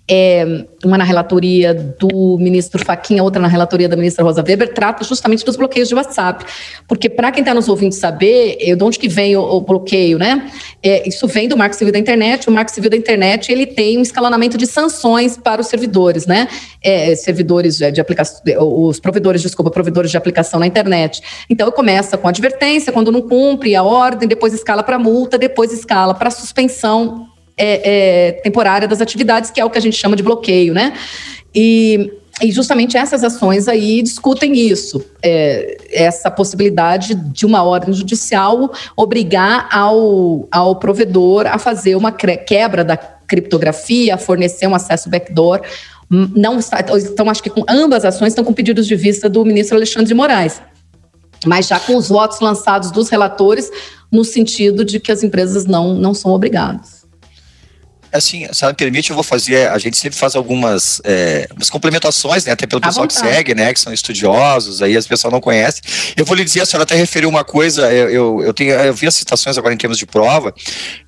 [0.09, 5.03] é, uma na relatoria do ministro Faquinha, outra na relatoria da ministra Rosa Weber, trata
[5.03, 6.45] justamente dos bloqueios de WhatsApp.
[6.87, 10.19] Porque, para quem está nos ouvindo saber, eu, de onde que vem o, o bloqueio,
[10.19, 10.49] né?
[10.83, 12.49] É, isso vem do Marco Civil da Internet.
[12.49, 16.47] O Marco Civil da Internet ele tem um escalonamento de sanções para os servidores, né?
[16.83, 21.22] É, servidores de aplicação, os provedores, desculpa, provedores provedores de aplicação na internet.
[21.48, 26.14] Então, começa com advertência, quando não cumpre a ordem, depois escala para multa, depois escala
[26.14, 30.22] para suspensão é, é, temporária das atividades, que é o que a gente chama de
[30.22, 30.92] bloqueio, né?
[31.55, 38.70] E, e justamente essas ações aí discutem isso, é, essa possibilidade de uma ordem judicial
[38.96, 45.61] obrigar ao, ao provedor a fazer uma quebra da criptografia, a fornecer um acesso backdoor
[46.11, 49.44] não está, então acho que com ambas as ações estão com pedidos de vista do
[49.44, 50.61] ministro Alexandre de Moraes,
[51.47, 53.71] mas já com os votos lançados dos relatores
[54.11, 56.98] no sentido de que as empresas não, não são obrigadas
[58.12, 59.68] assim, se ela me permite, eu vou fazer.
[59.68, 62.53] A gente sempre faz algumas é, complementações, né?
[62.53, 63.73] Até pelo pessoal que segue, né?
[63.73, 65.83] Que são estudiosos, aí as pessoas não conhecem.
[66.16, 68.94] Eu vou lhe dizer, a senhora até referiu uma coisa, eu, eu, eu, tenho, eu
[68.94, 70.55] vi as citações agora em termos de prova,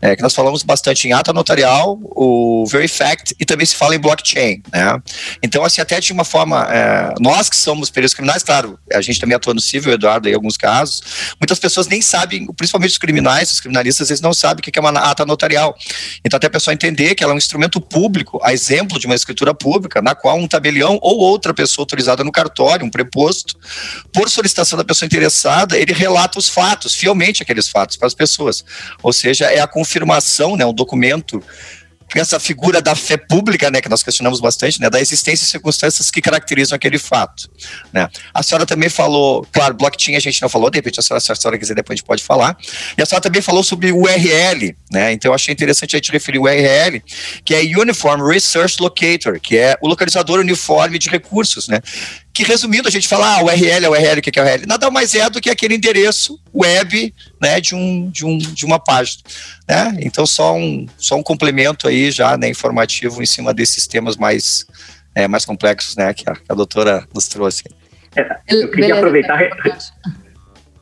[0.01, 3.99] é, que nós falamos bastante em ata notarial, o Verifact, e também se fala em
[3.99, 5.01] blockchain, né?
[5.43, 9.19] Então, assim, até de uma forma, é, nós que somos peritos criminais, claro, a gente
[9.19, 11.03] também atua no civil, Eduardo, em alguns casos,
[11.41, 14.81] muitas pessoas nem sabem, principalmente os criminais, os criminalistas, eles não sabem o que é
[14.81, 15.77] uma ata notarial.
[16.25, 19.07] Então, até a pessoa entender entender que ela é um instrumento público, a exemplo de
[19.07, 23.57] uma escritura pública, na qual um tabelião ou outra pessoa autorizada no cartório, um preposto,
[24.13, 28.65] por solicitação da pessoa interessada, ele relata os fatos, fielmente aqueles fatos para as pessoas.
[29.03, 31.43] Ou seja, é a confirmação, né, um documento
[32.19, 36.11] essa figura da fé pública, né, que nós questionamos bastante, né, da existência e circunstâncias
[36.11, 37.51] que caracterizam aquele fato,
[37.93, 38.09] né.
[38.35, 41.31] A senhora também falou, claro, blockchain a gente não falou, de repente a senhora, se
[41.31, 42.57] a senhora quiser depois a gente pode falar,
[42.97, 46.39] e a senhora também falou sobre URL, né, então eu achei interessante a gente referir
[46.39, 47.03] o URL,
[47.45, 51.81] que é Uniform Research Locator, que é o localizador uniforme de recursos, né,
[52.33, 54.47] que resumindo, a gente fala, ah, o URL é o URL, o que é o
[54.47, 54.67] URL?
[54.67, 58.79] Nada mais é do que aquele endereço web né, de, um, de, um, de uma
[58.79, 59.23] página.
[59.69, 59.99] Né?
[60.01, 64.65] Então, só um, só um complemento aí já né, informativo em cima desses temas mais,
[65.15, 67.65] é, mais complexos né, que, a, que a doutora nos trouxe.
[68.17, 69.39] É, eu queria aproveitar,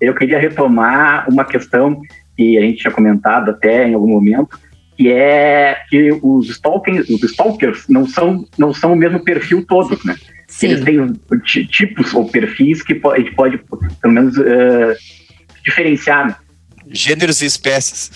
[0.00, 2.00] eu queria retomar uma questão
[2.36, 4.58] que a gente tinha comentado até em algum momento,
[4.96, 10.04] que é que os stalkers, os stalkers não são, não são o mesmo perfil todos,
[10.04, 10.16] né?
[10.48, 10.68] Sim.
[10.68, 13.58] Eles têm tipos ou perfis que a gente pode,
[14.00, 14.96] pelo menos, uh,
[15.62, 16.26] diferenciar.
[16.26, 16.36] Né?
[16.90, 18.10] Gêneros e espécies.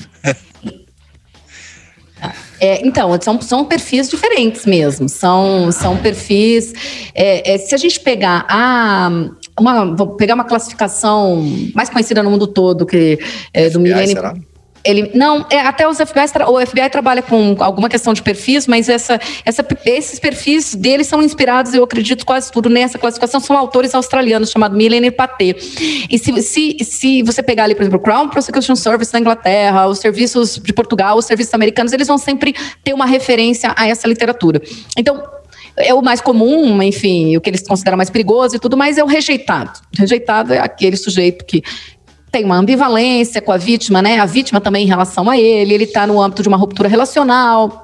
[2.60, 5.08] É, então, são, são perfis diferentes mesmo.
[5.08, 6.72] São, são perfis.
[7.12, 9.10] É, é, se a gente pegar a.
[9.58, 13.18] Uma, vou pegar uma classificação mais conhecida no mundo todo, que
[13.52, 14.40] é do Millennium.
[14.84, 18.88] Ele, não, é, até os FBI, o FBI trabalha com alguma questão de perfis, mas
[18.88, 23.94] essa, essa, esses perfis deles são inspirados, eu acredito quase tudo nessa classificação, são autores
[23.94, 25.54] australianos chamados Millen e Paté.
[26.10, 29.86] E se, se, se você pegar ali, por exemplo, o Crown Prosecution Service da Inglaterra,
[29.86, 34.08] os serviços de Portugal, os serviços americanos, eles vão sempre ter uma referência a essa
[34.08, 34.60] literatura.
[34.96, 35.22] Então,
[35.76, 39.04] é o mais comum, enfim, o que eles consideram mais perigoso e tudo, mas é
[39.04, 39.80] o rejeitado.
[39.96, 41.62] Rejeitado é aquele sujeito que
[42.32, 44.18] tem uma ambivalência com a vítima, né?
[44.18, 47.81] A vítima também em relação a ele, ele está no âmbito de uma ruptura relacional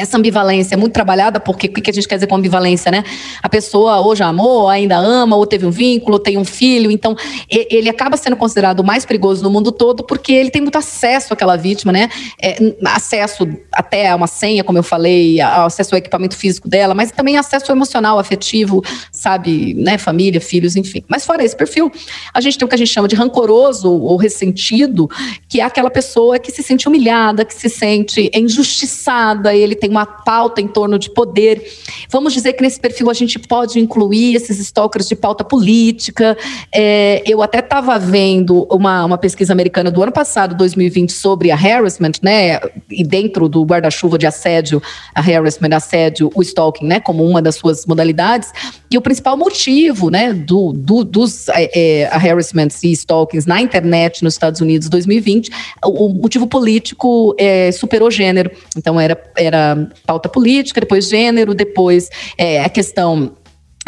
[0.00, 3.04] essa ambivalência é muito trabalhada, porque o que a gente quer dizer com ambivalência, né?
[3.42, 6.90] A pessoa ou já amou, ainda ama, ou teve um vínculo, ou tem um filho,
[6.90, 7.16] então
[7.48, 11.32] ele acaba sendo considerado o mais perigoso no mundo todo porque ele tem muito acesso
[11.32, 12.08] àquela vítima, né?
[12.40, 17.10] É, acesso até a uma senha, como eu falei, acesso ao equipamento físico dela, mas
[17.10, 18.82] também acesso emocional, afetivo,
[19.12, 19.98] sabe, né?
[19.98, 21.02] Família, filhos, enfim.
[21.08, 21.92] Mas fora esse perfil,
[22.32, 25.08] a gente tem o que a gente chama de rancoroso ou ressentido,
[25.48, 30.06] que é aquela pessoa que se sente humilhada, que se sente injustiçada, ele tem uma
[30.06, 31.62] pauta em torno de poder.
[32.08, 36.36] Vamos dizer que nesse perfil a gente pode incluir esses stalkers de pauta política.
[36.72, 41.56] É, eu até estava vendo uma, uma pesquisa americana do ano passado, 2020, sobre a
[41.56, 42.60] harassment, né?
[42.88, 44.80] E dentro do guarda-chuva de assédio,
[45.14, 47.00] a harassment, assédio, o stalking, né?
[47.00, 48.52] Como uma das suas modalidades.
[48.90, 50.32] E o principal motivo, né?
[50.32, 55.50] Do, do dos é, é, harassments e stalkings na internet nos Estados Unidos 2020,
[55.84, 58.50] o, o motivo político é, superou gênero.
[58.76, 59.69] Então era, era
[60.06, 62.08] pauta política, depois gênero, depois
[62.38, 63.32] é, a questão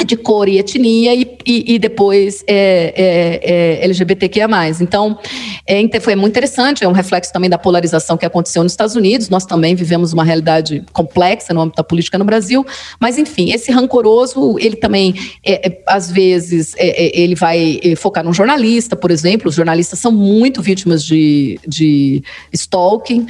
[0.04, 4.48] de cor e etnia e, e, e depois é, é, é LGBTQIA+.
[4.80, 5.18] Então,
[5.66, 9.28] é, foi muito interessante, é um reflexo também da polarização que aconteceu nos Estados Unidos,
[9.28, 12.66] nós também vivemos uma realidade complexa no âmbito da política no Brasil,
[12.98, 15.14] mas enfim, esse rancoroso, ele também,
[15.44, 19.98] é, é às vezes, é, é, ele vai focar num jornalista, por exemplo, os jornalistas
[19.98, 22.22] são muito vítimas de, de
[22.52, 23.26] stalking,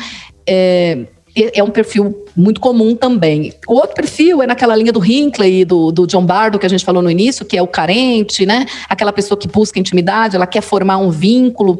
[1.34, 3.54] é, um perfil muito comum também.
[3.66, 6.68] O outro perfil é naquela linha do Hinckley e do, do John Bardo, que a
[6.68, 8.66] gente falou no início, que é o carente, né?
[8.88, 11.78] Aquela pessoa que busca intimidade, ela quer formar um vínculo.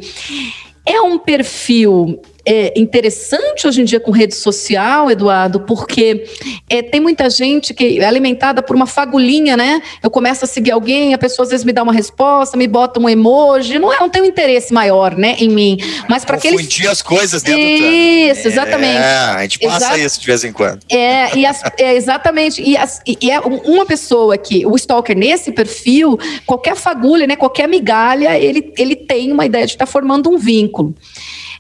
[0.87, 6.25] É um perfil é, interessante hoje em dia com rede social, Eduardo, porque
[6.69, 9.81] é, tem muita gente que é alimentada por uma fagulhinha, né?
[10.03, 12.99] Eu começo a seguir alguém, a pessoa às vezes me dá uma resposta, me bota
[12.99, 15.79] um emoji, não, é, não tem um interesse maior, né, em mim.
[16.09, 16.57] Mas para aqueles.
[16.57, 18.99] Confundir as coisas dentro Isso, exatamente.
[18.99, 20.81] É, a gente passa isso de vez em quando.
[20.91, 22.63] É, e as, é exatamente.
[22.63, 27.69] E, as, e é uma pessoa que, o stalker nesse perfil, qualquer fagulha, né, qualquer
[27.69, 30.95] migalha, ele, ele tem uma ideia de estar tá formando um vínculo.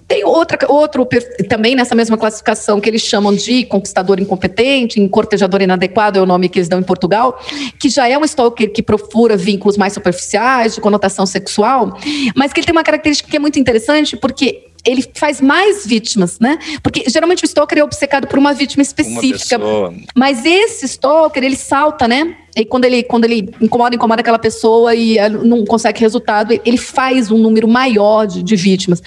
[0.09, 1.09] Tem outra, outro
[1.48, 6.48] também nessa mesma classificação que eles chamam de conquistador incompetente, cortejador inadequado é o nome
[6.48, 7.38] que eles dão em Portugal,
[7.78, 11.96] que já é um stalker que procura vínculos mais superficiais, de conotação sexual,
[12.34, 16.40] mas que ele tem uma característica que é muito interessante, porque ele faz mais vítimas,
[16.40, 16.59] né?
[16.82, 19.57] Porque geralmente o stalker é obcecado por uma vítima específica.
[19.59, 22.36] Uma mas esse stalker, ele salta, né?
[22.57, 27.30] E quando ele, quando ele incomoda, incomoda aquela pessoa e não consegue resultado, ele faz
[27.30, 29.00] um número maior de, de vítimas.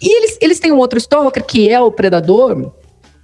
[0.00, 2.72] E eles, eles têm um outro stalker, que é o predador,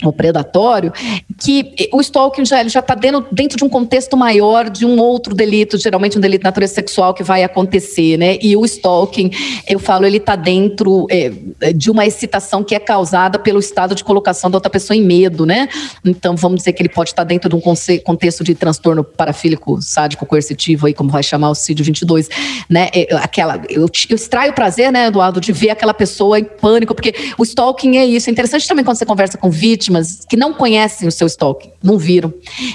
[0.04, 0.92] o predatório,
[1.38, 5.78] que o stalking já está dentro, dentro de um contexto maior de um outro delito,
[5.78, 8.38] geralmente um delito de natureza sexual que vai acontecer, né?
[8.40, 9.30] E o stalking,
[9.68, 11.30] eu falo, ele está dentro é,
[11.72, 15.44] de uma excitação que é causada pelo estado de colocação da outra pessoa em medo,
[15.44, 15.68] né?
[16.04, 19.80] Então, vamos dizer que ele pode estar tá dentro de um contexto de transtorno parafílico
[19.80, 22.28] sádico coercitivo, aí, como vai chamar o CID 22,
[22.68, 22.88] né?
[22.94, 27.14] É, aquela, eu, eu extraio prazer, né, Eduardo, de ver aquela pessoa em pânico, porque
[27.36, 28.30] o stalking é isso.
[28.30, 31.70] É interessante também quando você conversa com vítimas, vítimas que não conhecem o seu estoque,
[31.82, 32.32] não viram.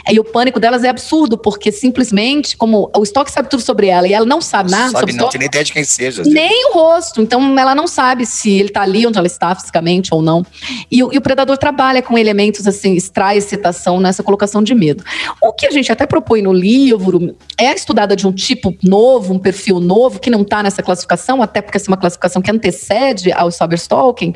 [0.10, 4.08] E o pânico delas é absurdo, porque simplesmente, como o estoque sabe tudo sobre ela
[4.08, 6.22] e ela não sabe nada sabe, sobre não tem nem ideia de quem seja.
[6.22, 6.32] Assim.
[6.32, 7.22] Nem o rosto.
[7.22, 10.46] Então, ela não sabe se ele está ali onde ela está fisicamente ou não.
[10.92, 15.04] E, e, o predador trabalha com elementos assim, extrai excitação nessa colocação de medo.
[15.42, 19.34] O que a gente até propõe no livro é a estudada de um tipo novo,
[19.34, 22.52] um perfil novo, que não está nessa classificação, até porque essa é uma classificação que
[22.52, 24.34] antecede ao cyberstalking,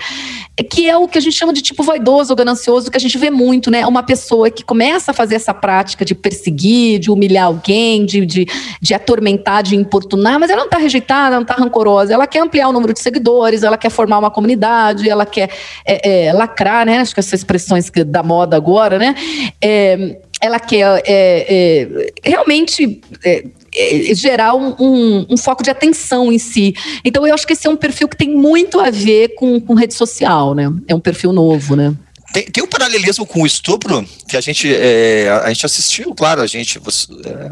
[0.69, 3.17] que é o que a gente chama de tipo vaidoso ou ganancioso que a gente
[3.17, 3.85] vê muito, né?
[3.85, 8.47] Uma pessoa que começa a fazer essa prática de perseguir, de humilhar alguém, de, de,
[8.81, 12.69] de atormentar, de importunar, mas ela não está rejeitada, não está rancorosa, ela quer ampliar
[12.69, 15.49] o número de seguidores, ela quer formar uma comunidade, ela quer
[15.85, 16.99] é, é, lacrar, né?
[16.99, 19.15] Acho que essas expressões da moda agora, né?
[19.61, 21.83] É, ela quer é,
[22.25, 23.43] é, realmente é,
[24.15, 26.73] gerar um, um, um, foco de atenção em si.
[27.05, 29.75] Então, eu acho que esse é um perfil que tem muito a ver com, com
[29.75, 30.73] rede social, né?
[30.87, 31.93] É um perfil novo, né?
[32.33, 36.41] Tem, tem um paralelismo com o estupro que a gente, é, a gente assistiu, claro,
[36.41, 37.49] a gente, os, é,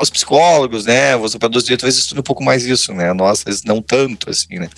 [0.00, 3.44] os, psicólogos, né, os operadores de direito, às estudam um pouco mais isso, né, nós,
[3.64, 4.68] não tanto, assim, né,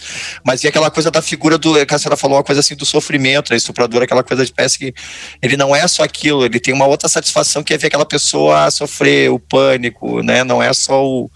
[0.45, 2.87] mas e aquela coisa da figura do, que a senhora falou, uma coisa assim do
[2.87, 4.95] sofrimento, né, estuprador, aquela coisa de parece que
[5.43, 8.71] ele não é só aquilo, ele tem uma outra satisfação que é ver aquela pessoa
[8.71, 11.29] sofrer o pânico, né, não é só o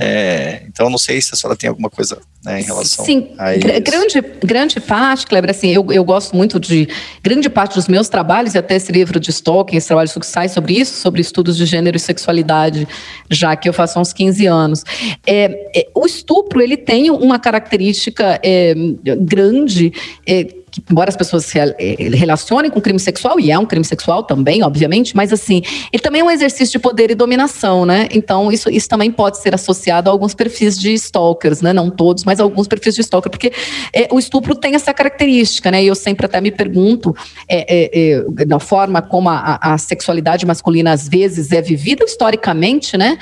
[0.00, 3.56] É, então, não sei se a senhora tem alguma coisa né, em relação Sim, a
[3.56, 3.66] isso.
[3.82, 6.88] grande, grande parte, Kleber, assim, eu, eu gosto muito de
[7.20, 10.48] grande parte dos meus trabalhos, e até esse livro de Stalking, esse trabalho que sai
[10.48, 12.86] sobre isso, sobre estudos de gênero e sexualidade,
[13.28, 14.84] já que eu faço há uns 15 anos.
[15.26, 18.74] É, é, o estupro, ele tem uma característica é,
[19.20, 19.92] grande
[20.24, 21.74] é, que, embora as pessoas se eh,
[22.14, 25.62] relacionem com crime sexual, e é um crime sexual também, obviamente, mas assim,
[25.92, 28.08] ele também é um exercício de poder e dominação, né?
[28.10, 31.72] Então, isso, isso também pode ser associado a alguns perfis de stalkers, né?
[31.72, 33.52] Não todos, mas alguns perfis de stalker, porque
[33.92, 35.82] é, o estupro tem essa característica, né?
[35.82, 37.14] E eu sempre até me pergunto,
[37.48, 43.18] é, é, na forma como a, a, sexualidade masculina às vezes é vivida historicamente, né?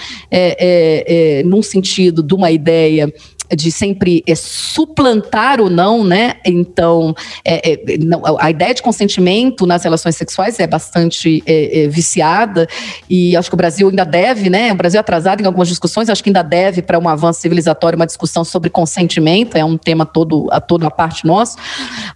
[1.44, 3.12] Num sentido de uma ideia
[3.55, 6.34] de sempre é, suplantar o não, né?
[6.44, 11.88] Então, é, é, não, a ideia de consentimento nas relações sexuais é bastante é, é,
[11.88, 12.66] viciada
[13.09, 14.72] e acho que o Brasil ainda deve, né?
[14.72, 17.97] O Brasil é atrasado em algumas discussões, acho que ainda deve para um avanço civilizatório
[17.97, 21.57] uma discussão sobre consentimento, é um tema todo a toda a parte nosso,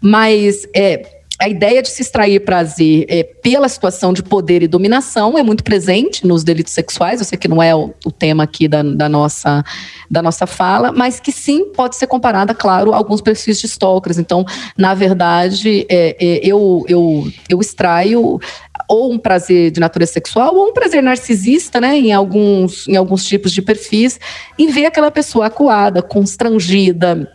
[0.01, 5.39] mas é a ideia de se extrair prazer é, pela situação de poder e dominação
[5.39, 7.19] é muito presente nos delitos sexuais.
[7.19, 9.65] Eu sei que não é o, o tema aqui da, da, nossa,
[10.11, 14.19] da nossa fala, mas que sim pode ser comparada, claro, a alguns perfis de stalkers.
[14.19, 14.45] Então,
[14.77, 18.39] na verdade, é, é, eu, eu, eu extraio
[18.87, 23.25] ou um prazer de natureza sexual ou um prazer narcisista, né, em alguns, em alguns
[23.25, 24.21] tipos de perfis,
[24.59, 27.31] em ver aquela pessoa acuada, constrangida,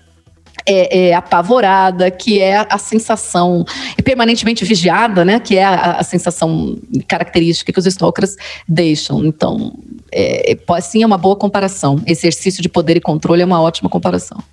[0.66, 3.64] é, é, apavorada, que é a, sensação,
[4.04, 5.40] permanentemente vigiada, né?
[5.40, 8.36] Que é a, a, sensação característica que os stalkers
[8.68, 9.24] deixam.
[9.24, 9.74] Então,
[10.12, 12.02] é, é, sim é uma boa comparação.
[12.08, 14.44] Exercício de poder e controle é uma ótima comparação.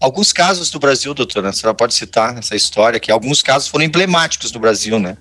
[0.00, 3.84] Alguns casos do Brasil, doutora, a senhora pode citar nessa história que alguns casos foram
[3.84, 5.16] emblemáticos no Brasil, né?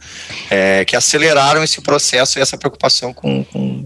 [0.52, 3.84] É, que aceleraram esse processo e essa preocupação com, com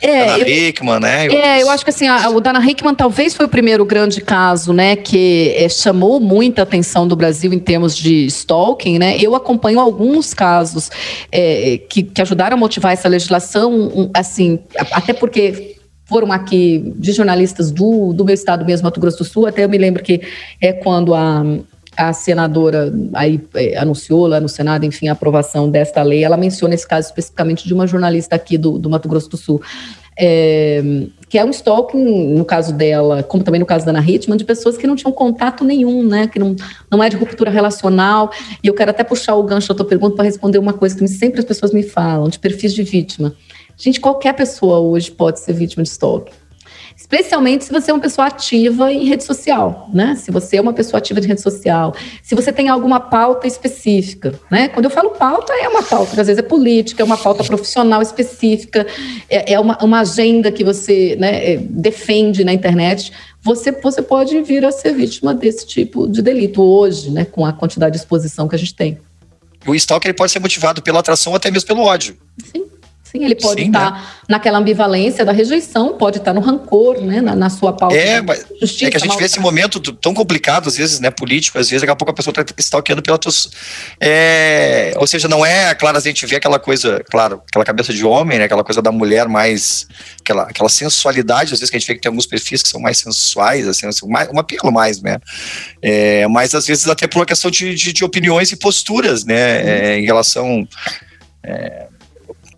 [0.00, 1.26] é, Dana eu, Hickman, né?
[1.26, 4.72] É, eu acho que assim, a, o Dana Hickman talvez foi o primeiro grande caso,
[4.72, 9.16] né, que é, chamou muita atenção do Brasil em termos de stalking, né?
[9.18, 10.90] Eu acompanho alguns casos
[11.30, 14.58] é, que, que ajudaram a motivar essa legislação, um, assim,
[14.92, 15.76] até porque
[16.06, 19.68] foram aqui de jornalistas do, do meu estado mesmo, Mato Grosso do Sul, até eu
[19.68, 20.20] me lembro que
[20.60, 21.42] é quando a
[21.96, 26.74] a senadora aí é, anunciou lá no Senado, enfim, a aprovação desta lei, ela menciona
[26.74, 29.60] esse caso especificamente de uma jornalista aqui do, do Mato Grosso do Sul,
[30.16, 30.82] é,
[31.28, 34.44] que é um stalking, no caso dela, como também no caso da Ana Hittman, de
[34.44, 36.54] pessoas que não tinham contato nenhum, né, que não,
[36.90, 38.30] não é de ruptura relacional,
[38.62, 41.06] e eu quero até puxar o gancho da tua pergunta para responder uma coisa que
[41.08, 43.34] sempre as pessoas me falam, de perfis de vítima.
[43.76, 46.43] Gente, qualquer pessoa hoje pode ser vítima de stalking
[46.96, 50.14] especialmente se você é uma pessoa ativa em rede social, né?
[50.16, 54.38] Se você é uma pessoa ativa de rede social, se você tem alguma pauta específica,
[54.50, 54.68] né?
[54.68, 57.42] Quando eu falo pauta, é uma pauta que às vezes é política, é uma pauta
[57.42, 58.86] profissional específica,
[59.28, 63.12] é, é uma, uma, agenda que você né, é, defende na internet.
[63.42, 67.24] Você, você pode vir a ser vítima desse tipo de delito hoje, né?
[67.24, 68.98] Com a quantidade de exposição que a gente tem.
[69.66, 72.16] O stalker pode ser motivado pela atração ou até mesmo pelo ódio.
[72.52, 72.64] Sim.
[73.14, 74.02] Sim, ele pode Sim, estar né?
[74.28, 77.94] naquela ambivalência da rejeição, pode estar no rancor, né, na, na sua pauta.
[77.94, 81.12] É, mas justiça, é que a gente vê esse momento tão complicado, às vezes, né,
[81.12, 83.30] político, às vezes daqui a pouco a pessoa está stalkeando pela tua...
[84.00, 88.04] É, ou seja, não é, claro, a gente vê aquela coisa, claro, aquela cabeça de
[88.04, 89.86] homem, né, aquela coisa da mulher mais,
[90.20, 92.80] aquela, aquela sensualidade, às vezes que a gente vê que tem alguns perfis que são
[92.80, 95.18] mais sensuais, assim, assim mais, um apelo mais, né,
[95.80, 99.92] é, mas às vezes até por uma questão de, de, de opiniões e posturas, né,
[99.92, 100.66] é, em relação...
[101.46, 101.86] É,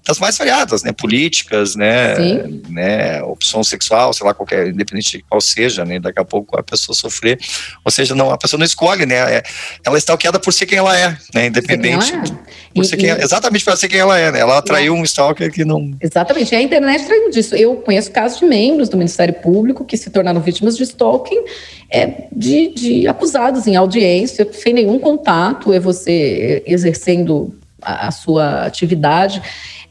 [0.07, 0.93] das mais variadas, né?
[0.93, 2.17] Políticas, né?
[2.17, 2.63] Sim.
[2.69, 3.23] né?
[3.23, 5.99] Opção sexual, sei lá, qualquer, independente de qual seja, né?
[6.01, 7.39] Daqui a pouco a pessoa sofrer.
[7.85, 9.17] Ou seja, não, a pessoa não escolhe, né?
[9.17, 9.43] É,
[9.85, 11.47] ela está stalkeada por ser quem ela é, né?
[11.47, 12.13] Independente.
[12.13, 12.57] Ela é.
[12.75, 13.23] Por e, ser quem, e...
[13.23, 14.41] Exatamente para ser quem ela é, né?
[14.41, 14.99] Ela atraiu é.
[14.99, 15.93] um stalker que não.
[16.01, 16.55] Exatamente.
[16.55, 17.55] A internet traiu disso.
[17.55, 21.45] Eu conheço casos de membros do Ministério Público que se tornaram vítimas de stalking,
[21.91, 28.65] é, de, de acusados em audiência, sem nenhum contato, é você exercendo a, a sua
[28.65, 29.43] atividade.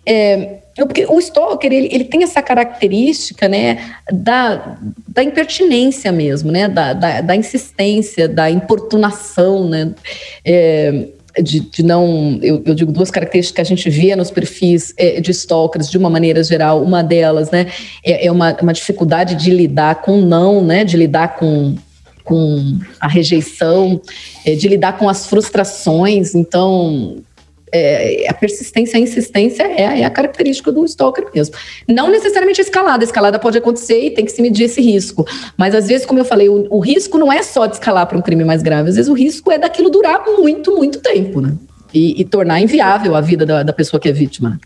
[0.07, 4.77] É, porque o stalker, ele, ele tem essa característica, né, da,
[5.07, 9.93] da impertinência mesmo, né, da, da, da insistência, da importunação, né,
[10.43, 11.07] é,
[11.41, 15.21] de, de, não, eu, eu, digo duas características que a gente vê nos perfis é,
[15.21, 17.67] de stalkers de uma maneira geral, uma delas, né,
[18.03, 21.75] é, é uma, uma dificuldade de lidar com não, né, de lidar com
[22.25, 24.01] com a rejeição,
[24.43, 27.17] é, de lidar com as frustrações, então
[27.71, 31.55] é, a persistência, a insistência é, é, a característica do stalker mesmo.
[31.87, 35.25] Não necessariamente a escalada, a escalada pode acontecer e tem que se medir esse risco.
[35.57, 38.17] Mas às vezes, como eu falei, o, o risco não é só de escalar para
[38.17, 41.53] um crime mais grave, às vezes o risco é daquilo durar muito, muito tempo, né?
[41.93, 44.59] E, e tornar inviável a vida da, da pessoa que é vítima.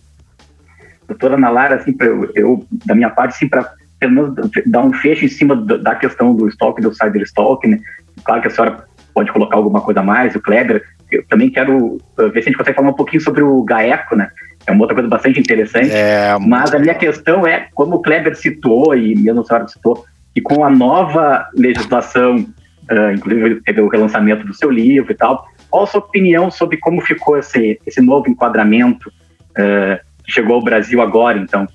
[1.07, 4.33] Doutora Ana Lara, assim, eu, eu, da minha parte, assim, para pelo menos
[4.65, 7.79] dar um fecho em cima da questão do estoque, do cyberstalk, né?
[8.23, 10.83] Claro que a senhora pode colocar alguma coisa a mais, o Kleber.
[11.11, 14.15] Eu também quero uh, ver se a gente consegue falar um pouquinho sobre o GAECO,
[14.15, 14.29] né?
[14.65, 15.91] É uma outra coisa bastante interessante.
[15.91, 20.05] É, mas a minha questão é, como o Kleber citou, e mesmo a senhora citou,
[20.33, 25.47] que com a nova legislação, uh, inclusive teve o relançamento do seu livro e tal,
[25.69, 30.63] qual a sua opinião sobre como ficou esse, esse novo enquadramento uh, que chegou ao
[30.63, 31.67] Brasil agora, então?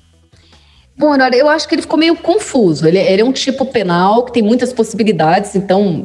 [0.97, 2.87] Bom, olha, eu acho que ele ficou meio confuso.
[2.87, 6.05] Ele, ele, é um tipo penal que tem muitas possibilidades, então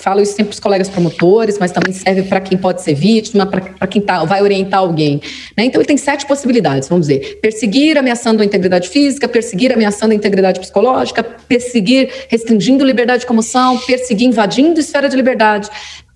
[0.00, 3.46] falo isso sempre para os colegas promotores, mas também serve para quem pode ser vítima,
[3.46, 5.20] para quem tá, vai orientar alguém.
[5.56, 5.64] Né?
[5.64, 10.14] Então ele tem sete possibilidades, vamos dizer: perseguir ameaçando a integridade física, perseguir ameaçando a
[10.14, 15.68] integridade psicológica, perseguir restringindo liberdade de comoção, perseguir invadindo esfera de liberdade,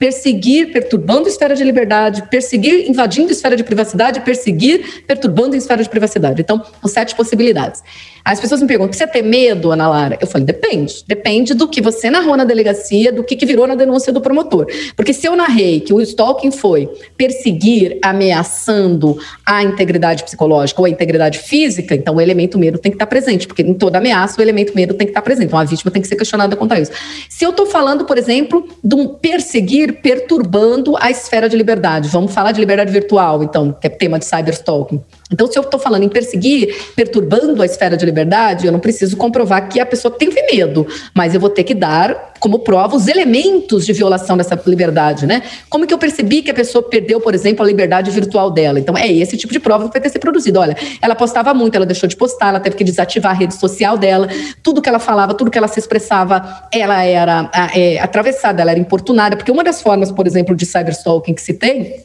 [0.02, 6.42] perseguir perturbando esfera de liberdade, perseguir invadindo esfera de privacidade, perseguir perturbando esfera de privacidade.
[6.42, 7.84] Então, são sete possibilidades.
[8.24, 10.18] As pessoas me perguntam: você tem medo, Ana Lara?
[10.20, 11.04] Eu falei: depende.
[11.06, 14.66] Depende do que você narrou na delegacia, do que, que virou na denúncia do promotor.
[14.96, 20.90] Porque se eu narrei que o stalking foi perseguir, ameaçando a integridade psicológica ou a
[20.90, 24.42] integridade física, então o elemento medo tem que estar presente, porque em toda ameaça o
[24.42, 25.46] elemento medo tem que estar presente.
[25.46, 26.92] Então a vítima tem que ser questionada quanto a isso.
[27.28, 32.32] Se eu estou falando, por exemplo, de um perseguir perturbando a esfera de liberdade, vamos
[32.32, 35.00] falar de liberdade virtual, então, que é tema de cyberstalking.
[35.32, 39.16] Então, se eu estou falando em perseguir, perturbando a esfera de liberdade, eu não preciso
[39.16, 43.06] comprovar que a pessoa tem medo, mas eu vou ter que dar como prova os
[43.06, 45.42] elementos de violação dessa liberdade, né?
[45.70, 48.80] Como que eu percebi que a pessoa perdeu, por exemplo, a liberdade virtual dela?
[48.80, 50.58] Então, é esse tipo de prova que vai ter que ser produzido.
[50.58, 53.96] Olha, ela postava muito, ela deixou de postar, ela teve que desativar a rede social
[53.96, 54.28] dela,
[54.62, 58.80] tudo que ela falava, tudo que ela se expressava, ela era é, atravessada, ela era
[58.80, 62.02] importunada, porque uma das formas, por exemplo, de cyberstalking que se tem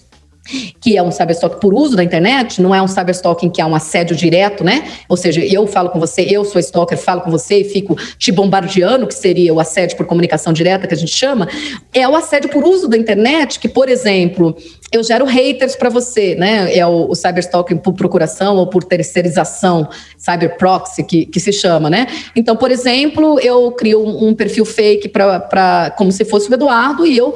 [0.79, 3.75] que é um cyberstalking por uso da internet, não é um cyberstalking que é um
[3.75, 4.83] assédio direto, né?
[5.09, 8.31] Ou seja, eu falo com você, eu sou stalker, falo com você e fico te
[8.31, 11.47] bombardeando, que seria o assédio por comunicação direta, que a gente chama,
[11.93, 14.55] é o assédio por uso da internet, que, por exemplo,
[14.91, 16.73] eu gero haters para você, né?
[16.75, 22.07] É o, o cyberstalking por procuração ou por terceirização, cyberproxy, que, que se chama, né?
[22.35, 27.05] Então, por exemplo, eu crio um, um perfil fake para como se fosse o Eduardo
[27.05, 27.35] e eu,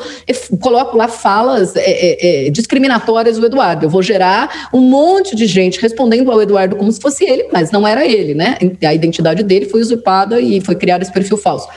[0.62, 3.86] coloco lá falas é, é, é, discriminatórias do Eduardo.
[3.86, 7.70] Eu vou gerar um monte de gente respondendo ao Eduardo como se fosse ele, mas
[7.72, 8.58] não era ele, né?
[8.86, 11.68] A identidade dele foi usurpada e foi criado esse perfil falso.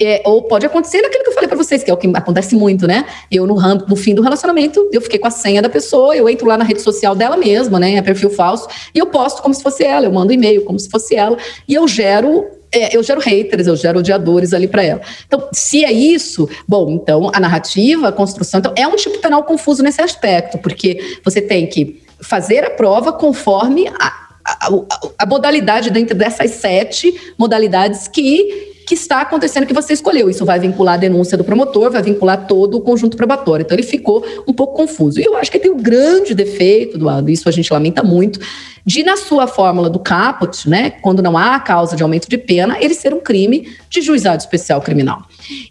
[0.00, 1.10] É, ou pode acontecer eu
[1.42, 3.04] falei para vocês, que é o que acontece muito, né?
[3.30, 6.46] Eu, no, no fim do relacionamento, eu fiquei com a senha da pessoa, eu entro
[6.46, 7.94] lá na rede social dela mesma, né?
[7.94, 10.88] É perfil falso, e eu posto como se fosse ela, eu mando e-mail como se
[10.88, 11.36] fosse ela,
[11.68, 15.02] e eu gero é, eu gero haters, eu gero odiadores ali para ela.
[15.26, 19.44] Então, se é isso, bom, então a narrativa, a construção, então é um tipo penal
[19.44, 24.06] confuso nesse aspecto, porque você tem que fazer a prova conforme a,
[24.42, 24.70] a, a,
[25.18, 30.28] a modalidade dentro dessas sete modalidades que que está acontecendo que você escolheu.
[30.28, 33.64] Isso vai vincular a denúncia do promotor, vai vincular todo o conjunto probatório.
[33.64, 35.18] Então ele ficou um pouco confuso.
[35.18, 38.38] E eu acho que tem um grande defeito, Eduardo, isso a gente lamenta muito,
[38.84, 42.76] de na sua fórmula do caput, né, quando não há causa de aumento de pena,
[42.80, 45.22] ele ser um crime de juizado especial criminal,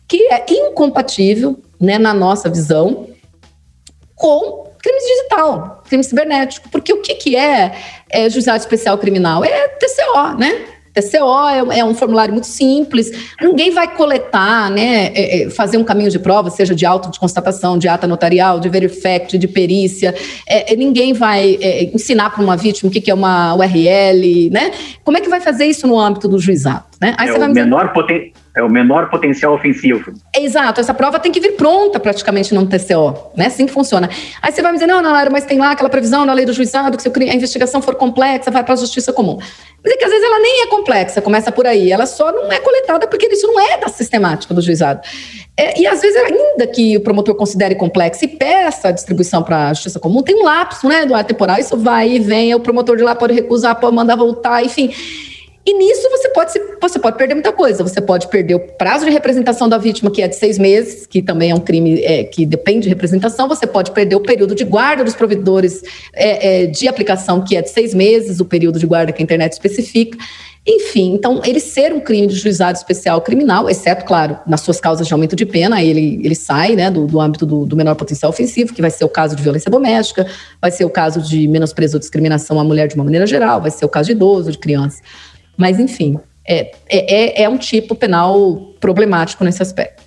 [0.07, 3.07] que é incompatível, né, na nossa visão,
[4.15, 7.75] com crime digital, crime cibernético, porque o que, que é,
[8.09, 9.43] é juizado especial criminal?
[9.43, 10.80] É TCO, né?
[10.93, 13.11] TCO é, é, um formulário muito simples,
[13.41, 17.19] ninguém vai coletar, né, é, é, fazer um caminho de prova, seja de auto de
[17.19, 20.13] constatação, de ata notarial, de verifact, de perícia,
[20.47, 24.49] é, é ninguém vai é, ensinar para uma vítima o que, que, é uma URL,
[24.51, 24.71] né?
[25.03, 26.85] Como é que vai fazer isso no âmbito do juizado?
[26.99, 27.15] Né?
[27.17, 30.13] Aí é o menor poten é o menor potencial ofensivo.
[30.35, 33.47] Exato, essa prova tem que vir pronta praticamente no TCO, né?
[33.47, 34.09] Assim que funciona.
[34.41, 36.53] Aí você vai me dizer, não, Nalara, mas tem lá aquela previsão na lei do
[36.53, 39.37] juizado que se a investigação for complexa, vai para a justiça comum.
[39.83, 42.51] Mas é que às vezes ela nem é complexa, começa por aí, ela só não
[42.51, 45.01] é coletada porque isso não é da sistemática do juizado.
[45.57, 49.69] É, e às vezes, ainda que o promotor considere complexo e peça a distribuição para
[49.69, 52.59] a justiça comum, tem um lapso, né, do ar temporal, isso vai e vem, o
[52.59, 54.91] promotor de lá pode recusar, pode mandar voltar, enfim.
[55.63, 56.51] E nisso você pode,
[56.81, 57.83] você pode perder muita coisa.
[57.83, 61.21] Você pode perder o prazo de representação da vítima, que é de seis meses, que
[61.21, 63.47] também é um crime é, que depende de representação.
[63.47, 65.83] Você pode perder o período de guarda dos provedores
[66.13, 69.23] é, é, de aplicação, que é de seis meses, o período de guarda que a
[69.23, 70.17] internet especifica.
[70.65, 75.07] Enfim, então, ele ser um crime de juizado especial criminal, exceto, claro, nas suas causas
[75.07, 78.29] de aumento de pena, ele, ele sai né, do, do âmbito do, do, menor potencial
[78.29, 80.27] ofensivo, que vai ser o caso de violência doméstica,
[80.61, 83.71] vai ser o caso de menosprezo ou discriminação à mulher de uma maneira geral, vai
[83.71, 85.01] ser o caso de idoso, de criança.
[85.61, 90.01] Mas, enfim, é, é, é, é um tipo penal problemático nesse aspecto.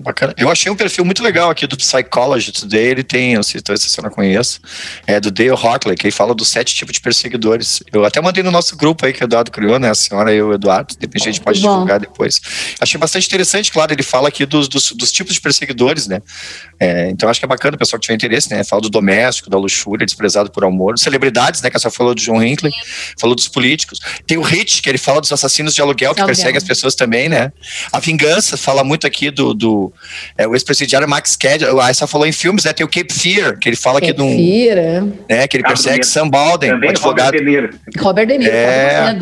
[0.00, 0.34] Bacana.
[0.36, 2.86] Eu achei um perfil muito legal aqui do Psychology Today.
[2.86, 4.60] Ele tem, eu sei se você não conhece,
[5.06, 7.82] é do Dale Hartley, que ele fala dos sete tipos de perseguidores.
[7.92, 9.90] Eu até mandei no nosso grupo aí que o Eduardo criou, né?
[9.90, 10.94] A senhora e o Eduardo.
[10.98, 11.72] Depois a gente pode Bom.
[11.72, 12.40] divulgar depois.
[12.80, 13.92] Achei bastante interessante, claro.
[13.92, 16.20] Ele fala aqui dos, dos, dos tipos de perseguidores, né?
[16.78, 18.62] É, então acho que é bacana o pessoal que tiver interesse, né?
[18.64, 20.98] Fala do doméstico, da luxúria, desprezado por amor.
[20.98, 21.70] Celebridades, né?
[21.70, 22.72] Que a senhora falou do John Hinckley,
[23.18, 23.98] falou dos políticos.
[24.26, 27.28] Tem o Hit, que ele fala dos assassinos de aluguel, que perseguem as pessoas também,
[27.28, 27.52] né?
[27.92, 29.85] A vingança, fala muito aqui do, do
[30.36, 32.72] é, o ex-presidiário Max Ked, a Essa falou em filmes, né?
[32.72, 34.36] Tem o Cape Fear, que ele fala Cape aqui de um.
[34.36, 35.00] Fear, é.
[35.28, 37.34] Né, que ele persegue Sam Balden, Também advogado.
[37.34, 37.70] Robert De Niro.
[37.98, 39.18] Robert De Niro, é.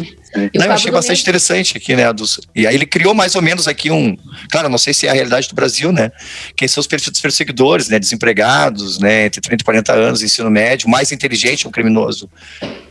[0.55, 2.12] Não, eu achei bastante interessante aqui, né?
[2.12, 4.16] Dos, e aí ele criou mais ou menos aqui um.
[4.51, 6.11] Claro, não sei se é a realidade do Brasil, né?
[6.57, 7.99] Quem são os perseguidores, né?
[7.99, 9.26] Desempregados, né?
[9.26, 12.28] Entre 30 e 40 anos, ensino médio, mais inteligente, um criminoso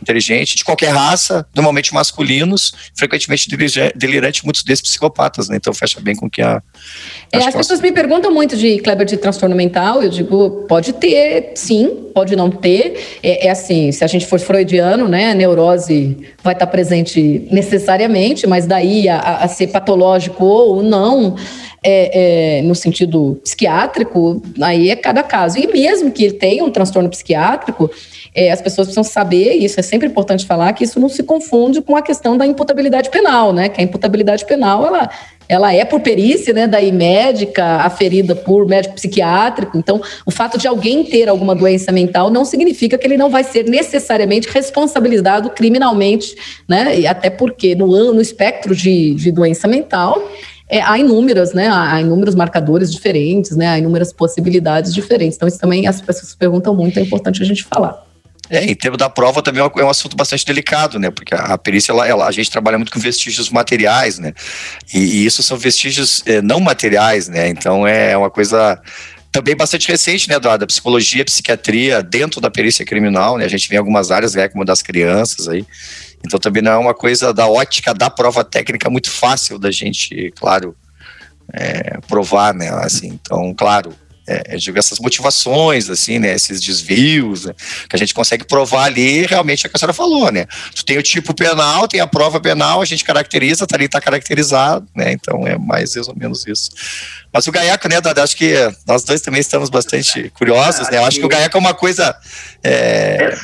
[0.00, 3.48] inteligente, de qualquer raça, normalmente masculinos, frequentemente
[3.94, 5.56] delirante, muitos desses psicopatas, né?
[5.56, 6.62] Então fecha bem com que a.
[7.32, 11.52] É, as pessoas me perguntam muito de Kleber de transtorno mental, eu digo, pode ter,
[11.54, 13.18] sim, pode não ter.
[13.22, 15.34] É, é assim, se a gente for freudiano, né?
[15.34, 21.34] Neurose vai estar presente necessariamente, mas daí a, a ser patológico ou não.
[21.86, 25.58] É, é, no sentido psiquiátrico, aí é cada caso.
[25.58, 27.90] E mesmo que ele tenha um transtorno psiquiátrico,
[28.34, 31.22] é, as pessoas precisam saber, e isso é sempre importante falar, que isso não se
[31.22, 33.68] confunde com a questão da imputabilidade penal, né?
[33.68, 35.10] Que a imputabilidade penal, ela,
[35.48, 39.76] ela é por perícia, né, daí médica, aferida por médico psiquiátrico.
[39.76, 43.44] Então, o fato de alguém ter alguma doença mental não significa que ele não vai
[43.44, 46.34] ser necessariamente responsabilizado criminalmente,
[46.68, 46.98] né?
[47.00, 50.30] E até porque no, no espectro de, de doença mental,
[50.68, 51.68] é, há inúmeras, né?
[51.68, 53.68] Há inúmeros marcadores diferentes, né?
[53.68, 55.36] Há inúmeras possibilidades diferentes.
[55.36, 58.13] Então, isso também as pessoas perguntam muito, é importante a gente falar.
[58.50, 61.10] É, em termos da prova também é, é um assunto bastante delicado, né?
[61.10, 64.32] Porque a perícia, ela, ela a gente trabalha muito com vestígios materiais, né?
[64.92, 67.48] E, e isso são vestígios é, não materiais, né?
[67.48, 68.80] Então é uma coisa
[69.32, 70.64] também bastante recente, né, Eduardo?
[70.64, 73.44] A psicologia, a psiquiatria dentro da perícia criminal, né?
[73.44, 75.66] A gente vê em algumas áreas, né, como das crianças aí.
[76.24, 80.32] Então também não é uma coisa da ótica da prova técnica muito fácil da gente,
[80.36, 80.76] claro,
[81.52, 82.68] é, provar, né?
[82.70, 83.92] Assim, então, claro,
[84.26, 87.54] é, digo, essas motivações, assim, né, esses desvios, né,
[87.88, 90.84] que a gente consegue provar ali, realmente é o que a senhora falou, né, tu
[90.84, 94.86] tem o tipo penal, tem a prova penal, a gente caracteriza, tá ali, tá caracterizado,
[94.94, 96.70] né, então é mais ou menos isso.
[97.32, 98.54] Mas o Gaeco, né, Dada, acho que
[98.86, 102.16] nós dois também estamos bastante curiosos, né, eu acho que o Gaeco é uma coisa...
[102.62, 103.18] É...
[103.20, 103.34] É,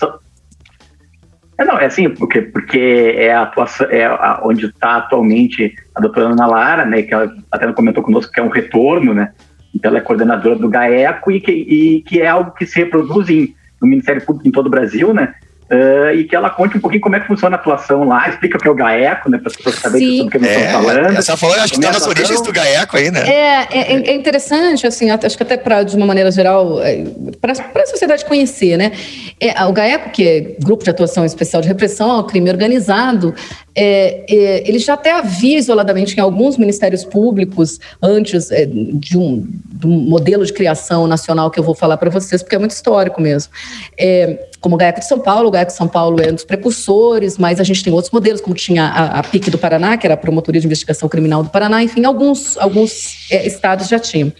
[1.58, 6.00] é não, é assim, porque, porque é a atuação, é a, onde está atualmente a
[6.00, 9.32] doutora Ana Lara, né, que ela até comentou conosco que é um retorno, né,
[9.74, 13.28] então, ela é coordenadora do GAECO e que, e que é algo que se reproduz
[13.28, 15.34] em, no Ministério Público em todo o Brasil, né?
[15.72, 18.58] Uh, e que ela conte um pouquinho como é que funciona a atuação lá, explica
[18.58, 20.64] o que é o GAECO, né, para as pessoas saberem sobre o que nós é,
[20.66, 21.16] estamos falando.
[21.16, 23.20] Essa falou, acho que está nas origens do GAECO aí, né?
[23.20, 27.04] É, é, é interessante, assim, acho que até para, de uma maneira geral, é,
[27.40, 28.90] para a sociedade conhecer, né?
[29.38, 33.32] É, o GAECO, que é Grupo de Atuação Especial de Repressão ao Crime Organizado,
[33.74, 39.46] é, é, ele já até havia isoladamente em alguns ministérios públicos, antes é, de, um,
[39.66, 42.72] de, um, modelo de criação nacional que eu vou falar para vocês, porque é muito
[42.72, 43.52] histórico mesmo.
[43.96, 46.44] É, como o GAECO de São Paulo, o GAECO de São Paulo é um dos
[46.44, 50.06] precursores, mas a gente tem outros modelos, como tinha a, a PIC do Paraná, que
[50.06, 54.30] era a Promotoria de Investigação Criminal do Paraná, enfim, alguns, alguns é, estados já tinham.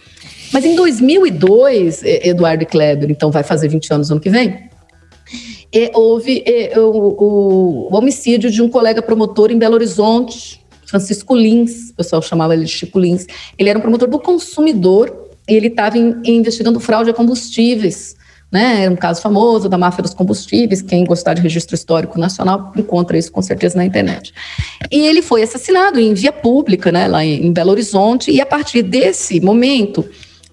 [0.53, 4.69] Mas em 2002, Eduardo Kleber, então vai fazer 20 anos no ano que vem,
[5.93, 6.43] houve
[6.75, 12.53] o, o, homicídio de um colega promotor em Belo Horizonte, Francisco Lins, o pessoal chamava
[12.53, 13.25] ele de Chico Lins.
[13.57, 18.17] Ele era um promotor do consumidor e ele estava investigando fraude a combustíveis
[18.51, 18.83] né?
[18.83, 20.81] Era um caso famoso da máfia dos combustíveis.
[20.81, 24.33] Quem gostar de registro histórico nacional encontra isso com certeza na internet.
[24.91, 27.07] E ele foi assassinado em via pública, né?
[27.07, 28.29] Lá em Belo Horizonte.
[28.29, 30.05] E a partir desse momento,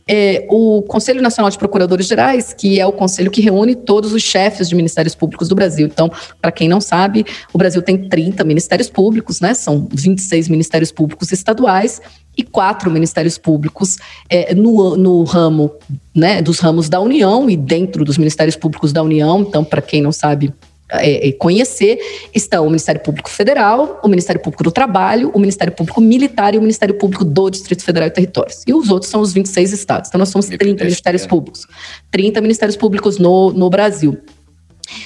[0.09, 4.23] é, o Conselho Nacional de Procuradores Gerais, que é o conselho que reúne todos os
[4.23, 5.87] chefes de ministérios públicos do Brasil.
[5.87, 9.53] Então, para quem não sabe, o Brasil tem 30 ministérios públicos, né?
[9.53, 12.01] São 26 ministérios públicos estaduais
[12.37, 13.97] e quatro ministérios públicos
[14.31, 15.73] é, no, no ramo
[16.15, 19.41] né, dos ramos da União e dentro dos ministérios públicos da União.
[19.41, 20.53] Então, para quem não sabe,
[20.91, 21.99] é, é, conhecer,
[22.35, 26.59] estão o Ministério Público Federal, o Ministério Público do Trabalho, o Ministério Público Militar e
[26.59, 28.63] o Ministério Público do Distrito Federal e Territórios.
[28.67, 30.09] E os outros são os 26 estados.
[30.09, 31.67] Então, nós somos 30 ministérios públicos.
[32.11, 34.19] 30 ministérios públicos no, no Brasil.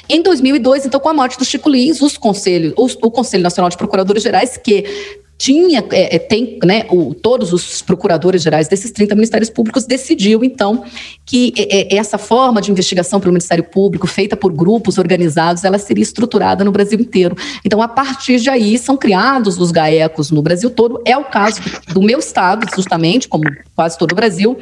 [0.09, 3.69] Em 2002, então, com a morte do Chico Lins, os conselhos, os, o Conselho Nacional
[3.69, 4.85] de Procuradores Gerais, que
[5.39, 10.45] tinha, é, é, tem, né, o, todos os procuradores gerais desses 30 ministérios públicos decidiu,
[10.45, 10.85] então,
[11.27, 15.79] que é, é, essa forma de investigação pelo Ministério Público, feita por grupos organizados, ela
[15.79, 17.37] seria estruturada no Brasil inteiro.
[17.65, 21.03] Então, a partir de aí, são criados os GAECos no Brasil todo.
[21.05, 21.61] É o caso
[21.93, 24.57] do meu estado, justamente, como quase todo o Brasil.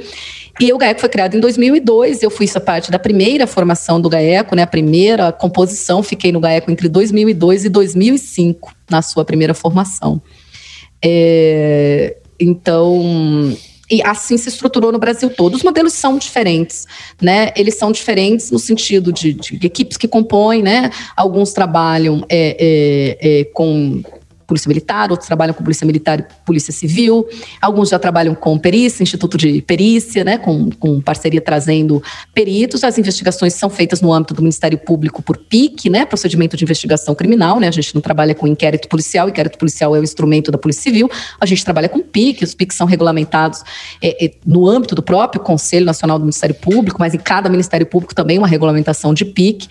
[0.58, 4.08] E o GAECO foi criado em 2002, eu fui essa parte da primeira formação do
[4.08, 9.54] GAECO, né, a primeira composição, fiquei no GAECO entre 2002 e 2005, na sua primeira
[9.54, 10.20] formação.
[11.02, 13.56] É, então,
[13.90, 15.54] e assim se estruturou no Brasil todo.
[15.54, 16.86] Os modelos são diferentes,
[17.20, 17.52] né?
[17.56, 20.90] Eles são diferentes no sentido de, de equipes que compõem, né?
[21.16, 24.02] Alguns trabalham é, é, é, com
[24.50, 27.24] Polícia Militar, outros trabalham com Polícia Militar e Polícia Civil,
[27.62, 32.02] alguns já trabalham com perícia, Instituto de Perícia, né, com, com parceria trazendo
[32.34, 32.82] peritos.
[32.82, 37.14] As investigações são feitas no âmbito do Ministério Público por PIC, né, procedimento de investigação
[37.14, 40.58] criminal, né, a gente não trabalha com inquérito policial, inquérito policial é o instrumento da
[40.58, 41.08] Polícia Civil,
[41.40, 43.62] a gente trabalha com PIC, os PIC são regulamentados
[44.02, 47.86] é, é, no âmbito do próprio Conselho Nacional do Ministério Público, mas em cada Ministério
[47.86, 49.68] Público também uma regulamentação de PIC.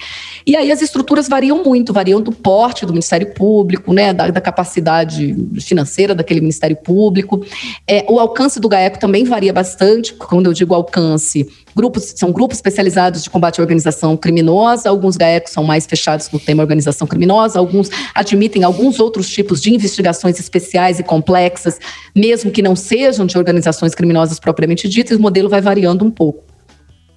[0.48, 4.40] E aí as estruturas variam muito, variam do porte do Ministério Público, né, da, da
[4.40, 7.44] capacidade capacidade financeira daquele Ministério Público.
[7.88, 12.58] É, o alcance do GAECO também varia bastante, quando eu digo alcance, grupos são grupos
[12.58, 17.58] especializados de combate à organização criminosa, alguns GAECos são mais fechados no tema organização criminosa,
[17.58, 21.80] alguns admitem alguns outros tipos de investigações especiais e complexas,
[22.16, 26.59] mesmo que não sejam de organizações criminosas propriamente ditas, o modelo vai variando um pouco.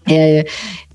[0.09, 0.45] É,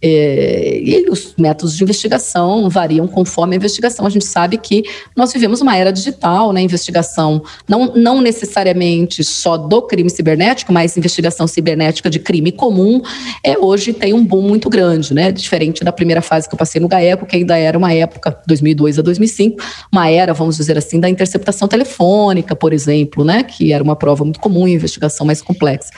[0.01, 4.05] é, e os métodos de investigação variam conforme a investigação.
[4.05, 4.84] A gente sabe que
[5.16, 6.62] nós vivemos uma era digital, né?
[6.62, 13.01] Investigação não, não necessariamente só do crime cibernético, mas investigação cibernética de crime comum,
[13.43, 15.32] é, hoje tem um boom muito grande, né?
[15.32, 18.99] Diferente da primeira fase que eu passei no GAECO, que ainda era uma época, 2002
[18.99, 23.43] a 2005, uma era, vamos dizer assim, da interceptação telefônica, por exemplo, né?
[23.43, 25.89] Que era uma prova muito comum, investigação mais complexa.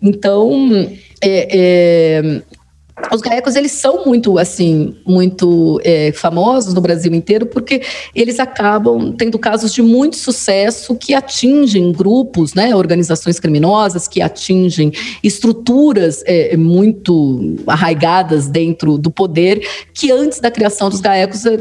[0.00, 0.86] Então,
[1.20, 2.42] é, é,
[3.12, 7.82] os gaecos eles são muito assim muito é, famosos no Brasil inteiro porque
[8.14, 14.92] eles acabam tendo casos de muito sucesso que atingem grupos né organizações criminosas que atingem
[15.22, 21.58] estruturas é, muito arraigadas dentro do poder que antes da criação dos gaecos é,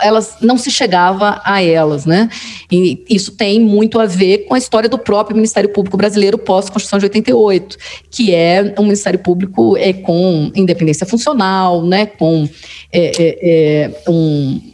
[0.00, 2.28] elas não se chegava a elas, né?
[2.70, 6.98] E isso tem muito a ver com a história do próprio Ministério Público brasileiro pós-Constituição
[6.98, 7.76] de 88,
[8.10, 12.06] que é um Ministério Público é, com independência funcional, né?
[12.06, 12.48] Com
[12.92, 14.73] é, é, é um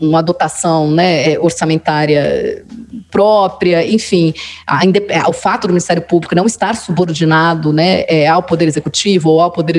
[0.00, 2.64] uma dotação né, é, orçamentária
[3.10, 4.34] própria, enfim,
[4.66, 9.30] a, a, o fato do Ministério Público não estar subordinado né, é, ao Poder Executivo,
[9.30, 9.76] ou ao Poder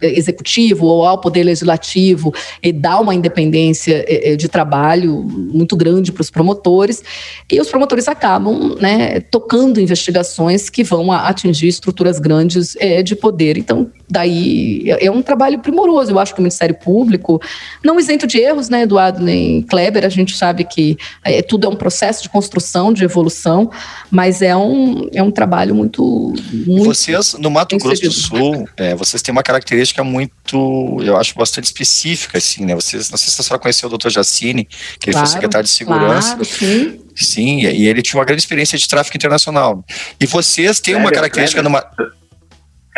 [0.00, 2.32] Executivo, ou ao Poder Legislativo,
[2.62, 7.02] e dá uma independência é, é de trabalho muito grande para os promotores,
[7.50, 13.58] e os promotores acabam né, tocando investigações que vão atingir estruturas grandes é, de poder.
[13.58, 16.10] Então, daí é, é um trabalho primoroso.
[16.10, 17.40] Eu acho que o Ministério Público,
[17.84, 21.70] não isento de erros, né, Eduardo, nem Kleber, a gente sabe que é, tudo é
[21.70, 23.70] um processo de construção, de evolução,
[24.10, 26.34] mas é um, é um trabalho muito.
[26.66, 31.34] muito vocês, no Mato Grosso do Sul, é, vocês têm uma característica muito, eu acho,
[31.34, 32.74] bastante específica, assim, né?
[32.74, 34.08] Vocês, não sei se a senhora conheceu o Dr.
[34.10, 36.34] Jacini, que ele claro, foi secretário de segurança.
[36.34, 37.00] Claro, sim.
[37.14, 39.84] Sim, e ele tinha uma grande experiência de tráfico internacional.
[40.18, 41.84] E vocês têm uma característica numa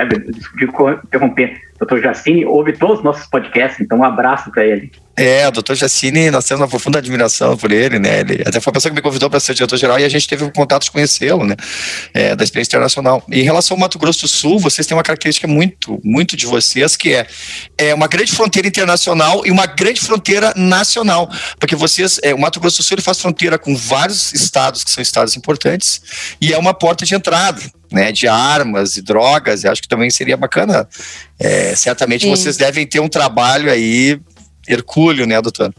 [0.03, 0.65] Kleber, desculpe
[1.05, 1.61] interromper.
[1.79, 4.93] Doutor Jacine ouve todos os nossos podcasts, então um abraço para ele.
[5.17, 8.21] É, o doutor Jacine, nós temos uma profunda admiração por ele, né?
[8.21, 10.45] Ele até foi a pessoa que me convidou para ser diretor-geral e a gente teve
[10.45, 11.57] o contato de conhecê-lo, né?
[12.15, 13.23] É, da experiência internacional.
[13.29, 16.47] E em relação ao Mato Grosso do Sul, vocês têm uma característica muito, muito de
[16.47, 17.27] vocês, que é,
[17.77, 21.29] é uma grande fronteira internacional e uma grande fronteira nacional.
[21.59, 24.91] Porque vocês, é, o Mato Grosso do Sul ele faz fronteira com vários estados que
[24.91, 27.61] são estados importantes e é uma porta de entrada
[27.93, 30.89] né, de armas e drogas, acho que também seria bacana.
[31.39, 32.31] É, certamente Sim.
[32.31, 34.21] vocês devem ter um trabalho aí
[34.69, 35.73] hercúleo, né, doutor?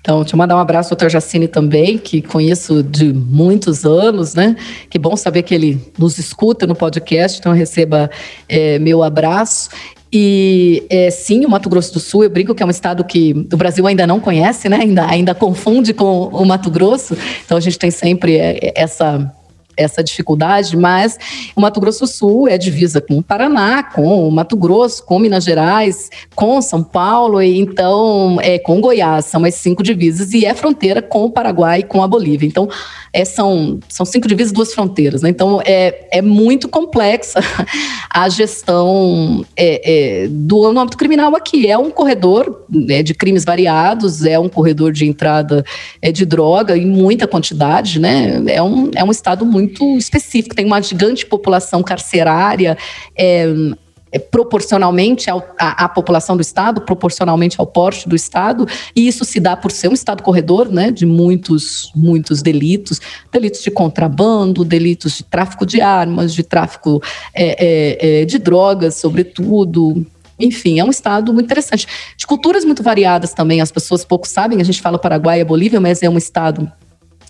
[0.00, 4.34] Então, deixa eu mandar um abraço ao doutor Jacine também, que conheço de muitos anos,
[4.34, 4.56] né?
[4.88, 8.10] Que bom saber que ele nos escuta no podcast, então receba
[8.48, 9.70] é, meu abraço.
[10.10, 13.46] E é, sim, o Mato Grosso do Sul, eu brinco que é um estado que
[13.52, 14.78] o Brasil ainda não conhece, né?
[14.80, 17.16] Ainda, ainda confunde com o Mato Grosso.
[17.44, 19.30] Então a gente tem sempre é, essa
[19.78, 21.16] essa dificuldade, mas
[21.56, 25.18] o Mato Grosso do Sul é divisa com o Paraná, com o Mato Grosso, com
[25.18, 30.44] Minas Gerais, com São Paulo, e então é com Goiás, são as cinco divisas, e
[30.44, 32.46] é fronteira com o Paraguai e com a Bolívia.
[32.46, 32.68] Então,
[33.12, 35.22] é, são, são cinco divisas, duas fronteiras.
[35.22, 35.30] Né?
[35.30, 37.40] Então, é, é muito complexa
[38.10, 41.68] a gestão é, é, do âmbito criminal aqui.
[41.68, 45.64] É um corredor né, de crimes variados, é um corredor de entrada
[46.02, 48.42] é, de droga em muita quantidade, né?
[48.46, 52.76] É um, é um estado muito específico, tem uma gigante população carcerária.
[53.16, 53.46] É,
[54.10, 58.66] é, proporcionalmente ao, à, população do Estado, proporcionalmente ao porte do Estado,
[58.96, 63.00] e isso se dá por ser um Estado corredor né, de muitos, muitos delitos,
[63.30, 67.02] delitos de contrabando, delitos de tráfico de armas, de tráfico
[67.34, 70.06] é, é, é de drogas, sobretudo.
[70.38, 71.86] Enfim, é um estado muito interessante.
[72.16, 75.80] De culturas muito variadas também, as pessoas pouco sabem, a gente fala Paraguai e Bolívia,
[75.80, 76.70] mas é um estado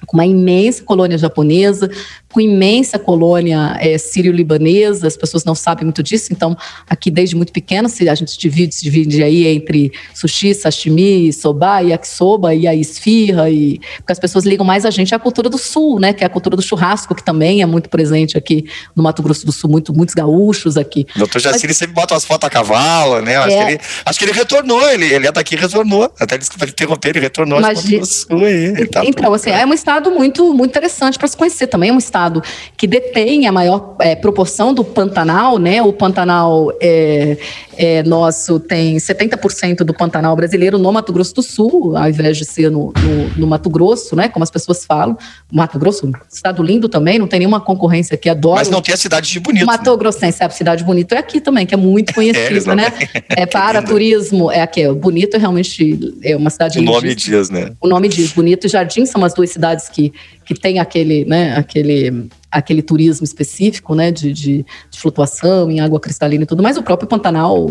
[0.06, 1.90] com uma imensa colônia japonesa,
[2.32, 6.56] com imensa colônia é, sírio-libanesa, as pessoas não sabem muito disso, então
[6.88, 11.80] aqui desde muito pequeno se a gente divide, se divide aí entre sushi, sashimi, soba,
[11.80, 15.58] yakisoba e a esfirra, e, porque as pessoas ligam mais a gente à cultura do
[15.58, 19.02] sul, né, que é a cultura do churrasco, que também é muito presente aqui no
[19.02, 21.06] Mato Grosso do Sul, muito, muitos gaúchos aqui.
[21.16, 24.18] Doutor Jaciri Mas, sempre bota as fotos a cavalo, né, acho, é, que ele, acho
[24.18, 28.44] que ele retornou, ele, ele é daqui retornou, até desculpa interromper, ele retornou Imagina, Sul
[28.44, 28.86] aí.
[28.88, 31.66] Tá então, assim, é uma estado muito, muito interessante para se conhecer.
[31.66, 32.42] Também é um estado
[32.76, 35.80] que detém a maior é, proporção do Pantanal, né?
[35.82, 37.38] O Pantanal é,
[37.78, 42.44] é, nosso tem 70% do Pantanal brasileiro no Mato Grosso do Sul, ao invés de
[42.44, 44.28] ser no, no, no, Mato Grosso, né?
[44.28, 45.16] Como as pessoas falam.
[45.50, 48.56] Mato Grosso, estado lindo também, não tem nenhuma concorrência aqui, adoro.
[48.56, 49.64] Mas não tem a cidade de Bonito.
[49.64, 49.96] Mato né?
[49.96, 52.92] Grossense, a cidade bonito é aqui também, que é muito conhecida, é, né?
[53.30, 54.86] É para turismo, é aqui.
[54.92, 56.78] Bonito é realmente é uma cidade.
[56.78, 57.72] O nome diz, né?
[57.80, 58.32] O nome diz.
[58.32, 60.12] Bonito e Jardim são as duas cidades que,
[60.44, 61.54] que tem aquele, né?
[61.56, 66.78] Aquele aquele turismo específico, né, de, de, de, flutuação em água cristalina e tudo mais.
[66.78, 67.70] O próprio Pantanal,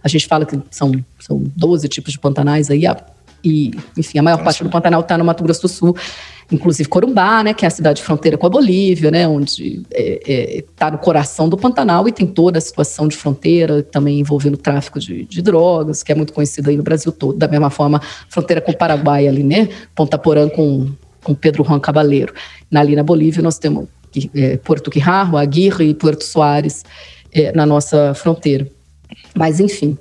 [0.00, 2.86] a gente fala que são, são 12 tipos de pantanais aí,
[3.44, 4.44] e, enfim, a maior Nossa.
[4.44, 5.96] parte do Pantanal está no Mato Grosso do Sul,
[6.50, 10.58] inclusive Corumbá, né, que é a cidade fronteira com a Bolívia, né, onde está é,
[10.58, 14.56] é, tá no coração do Pantanal e tem toda a situação de fronteira, também envolvendo
[14.56, 18.00] tráfico de, de drogas, que é muito conhecido aí no Brasil todo, da mesma forma,
[18.28, 20.88] fronteira com o Paraguai ali, né, Ponta Porã com,
[21.26, 22.32] com Pedro Juan Cabaleiro.
[22.72, 23.88] Ali na Bolívia nós temos
[24.32, 26.84] é, Porto Quijarro, Aguirre e Porto Soares
[27.34, 28.68] é, na nossa fronteira.
[29.34, 29.98] Mas, enfim,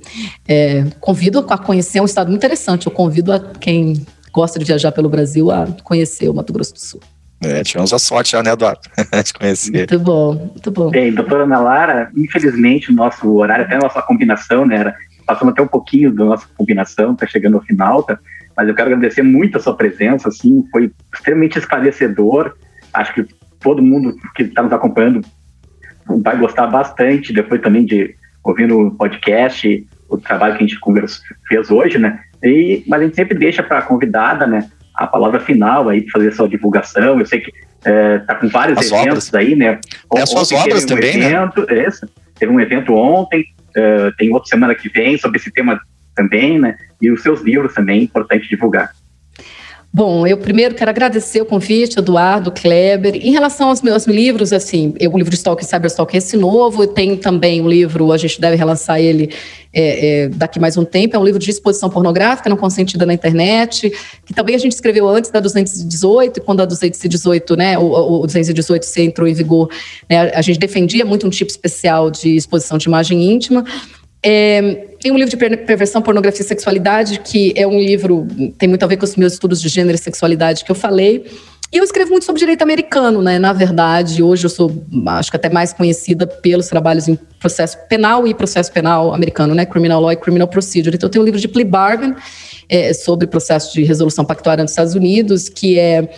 [0.47, 2.85] é, convido a conhecer, é um estado muito interessante.
[2.85, 6.79] Eu convido a quem gosta de viajar pelo Brasil a conhecer o Mato Grosso do
[6.79, 7.01] Sul.
[7.41, 8.81] É, tivemos a sorte já, né, Eduardo?
[9.23, 9.71] de conhecer.
[9.71, 10.89] Muito bom, muito bom.
[10.91, 14.95] Bem, doutora Ana Lara, infelizmente o nosso horário, até a nossa combinação, né, era,
[15.25, 18.17] passamos até um pouquinho da nossa combinação, está chegando ao final, tá?
[18.55, 22.55] Mas eu quero agradecer muito a sua presença, assim, foi extremamente esclarecedor,
[22.93, 23.25] acho que
[23.59, 25.21] todo mundo que está nos acompanhando
[26.21, 31.19] vai gostar bastante depois também de ouvir o podcast, o trabalho que a gente conversa,
[31.47, 32.19] fez hoje, né?
[32.43, 36.31] E, mas a gente sempre deixa para a convidada, né, a palavra final aí, fazer
[36.31, 37.19] sua divulgação.
[37.19, 37.51] Eu sei que
[37.83, 39.33] é, tá com vários as eventos obras.
[39.33, 39.79] aí, né?
[40.11, 41.25] Tem as suas obras um também, né?
[41.33, 41.83] evento, né?
[41.85, 43.45] Esse, teve um evento ontem,
[43.77, 45.79] uh, tem outra semana que vem sobre esse tema
[46.15, 46.75] também, né?
[47.05, 48.91] E os seus livros também, importante divulgar.
[49.93, 53.15] Bom, eu primeiro quero agradecer o convite, Eduardo, Kleber.
[53.15, 56.35] Em relação aos meus livros, assim, eu, o livro de Stalker e Cyberstalker é esse
[56.35, 59.29] novo, eu tenho também um livro, a gente deve relançar ele
[59.71, 63.13] é, é, daqui mais um tempo, é um livro de exposição pornográfica não consentida na
[63.13, 63.89] internet,
[64.25, 68.25] que também a gente escreveu antes da 218, e quando a 218, né, o, o
[68.25, 69.69] 218 se entrou em vigor,
[70.09, 73.63] né, a gente defendia muito um tipo especial de exposição de imagem íntima,
[74.27, 78.81] é, tem um livro de perversão, pornografia e sexualidade, que é um livro, tem muito
[78.81, 81.23] a ver com os meus estudos de gênero e sexualidade que eu falei.
[81.71, 83.37] E eu escrevo muito sobre direito americano, né?
[83.37, 88.25] Na verdade, hoje eu sou, acho que até mais conhecida pelos trabalhos em processo penal
[88.25, 89.63] e processo penal americano, né?
[89.63, 90.95] Criminal Law e Criminal Procedure.
[90.95, 92.15] Então, eu tenho um livro de plea bargain
[92.67, 96.09] é, sobre processo de resolução pactuária nos Estados Unidos, que é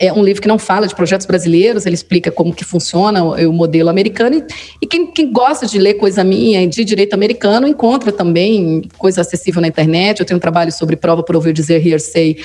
[0.00, 3.50] é um livro que não fala de projetos brasileiros, ele explica como que funciona o,
[3.50, 4.36] o modelo americano.
[4.36, 4.44] E,
[4.80, 9.60] e quem, quem, gosta de ler coisa minha de direito americano encontra também coisa acessível
[9.60, 10.18] na internet.
[10.18, 12.38] Eu tenho um trabalho sobre prova por ouvir dizer hearsay,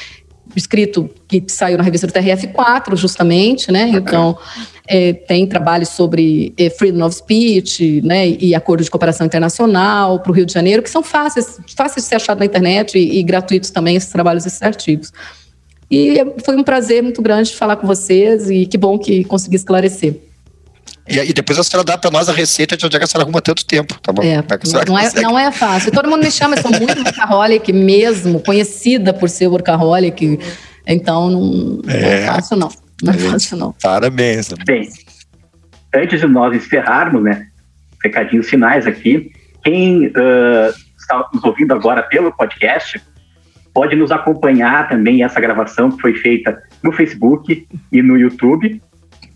[0.54, 3.90] escrito que saiu na revista do TRF4, justamente, né?
[3.94, 4.38] Então,
[4.86, 8.28] é, tem trabalhos sobre é, freedom of speech, né?
[8.28, 12.10] E acordo de cooperação internacional para o Rio de Janeiro, que são fáceis, fáceis de
[12.10, 15.14] ser achado na internet e, e gratuitos também esses trabalhos, esses artigos.
[15.90, 20.20] E foi um prazer muito grande falar com vocês e que bom que consegui esclarecer.
[21.08, 23.08] E, e depois a senhora dá para nós a receita de onde é que a
[23.08, 24.24] senhora arruma tanto tempo, tá bom?
[24.24, 24.44] É,
[24.88, 25.92] não, é, não é fácil.
[25.92, 30.40] Todo mundo me chama, eu sou muito workaholic mesmo, conhecida por ser workaholic,
[30.88, 32.72] então não, é, não é fácil não.
[33.04, 33.76] Não é fácil, não.
[33.82, 34.50] Parabéns.
[34.66, 34.90] Bem,
[35.94, 37.48] antes de nós encerrarmos, né,
[38.04, 39.32] recadinhos finais aqui,
[39.64, 43.02] quem uh, está nos ouvindo agora pelo podcast,
[43.76, 48.82] pode nos acompanhar também essa gravação que foi feita no Facebook e no YouTube.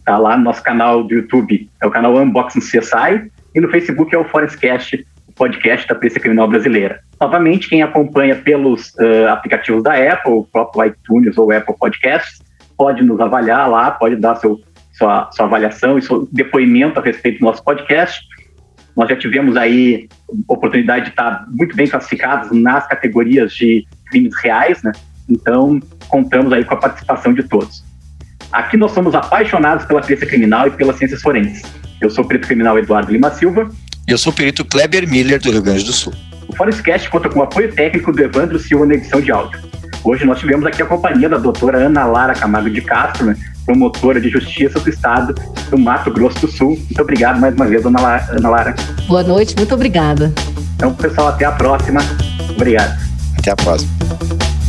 [0.05, 4.15] Tá lá no nosso canal do YouTube, é o canal Unboxing CSI, e no Facebook
[4.15, 7.01] é o Forestcast, o podcast da Polícia Criminal Brasileira.
[7.19, 12.41] Novamente, quem acompanha pelos uh, aplicativos da Apple, o próprio iTunes ou Apple Podcasts,
[12.77, 14.57] pode nos avaliar lá, pode dar seu,
[14.93, 18.21] sua, sua avaliação e seu depoimento a respeito do nosso podcast.
[18.95, 20.07] Nós já tivemos aí
[20.47, 24.91] oportunidade de estar muito bem classificados nas categorias de crimes reais, né?
[25.29, 27.83] Então, contamos aí com a participação de todos.
[28.51, 31.61] Aqui nós somos apaixonados pela ciência criminal e pelas ciências forenses.
[32.01, 33.69] Eu sou o perito criminal Eduardo Lima Silva.
[34.07, 36.13] E eu sou o perito Kleber Miller, do Rio Grande do Sul.
[36.47, 39.59] O Forestcast conta com o apoio técnico do Evandro Silva na edição de áudio.
[40.03, 43.35] Hoje nós tivemos aqui a companhia da doutora Ana Lara Camargo de Castro, né,
[43.65, 45.35] promotora de justiça do Estado
[45.69, 46.69] do Mato Grosso do Sul.
[46.69, 48.27] Muito obrigado mais uma vez, Ana Lara.
[48.31, 48.75] Ana Lara.
[49.07, 50.33] Boa noite, muito obrigada.
[50.75, 51.99] Então, pessoal, até a próxima.
[52.55, 53.08] Obrigado.
[53.49, 53.91] Até a próxima.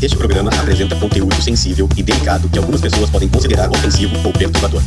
[0.00, 4.82] Este programa apresenta conteúdo sensível e delicado que algumas pessoas podem considerar ofensivo ou perturbador.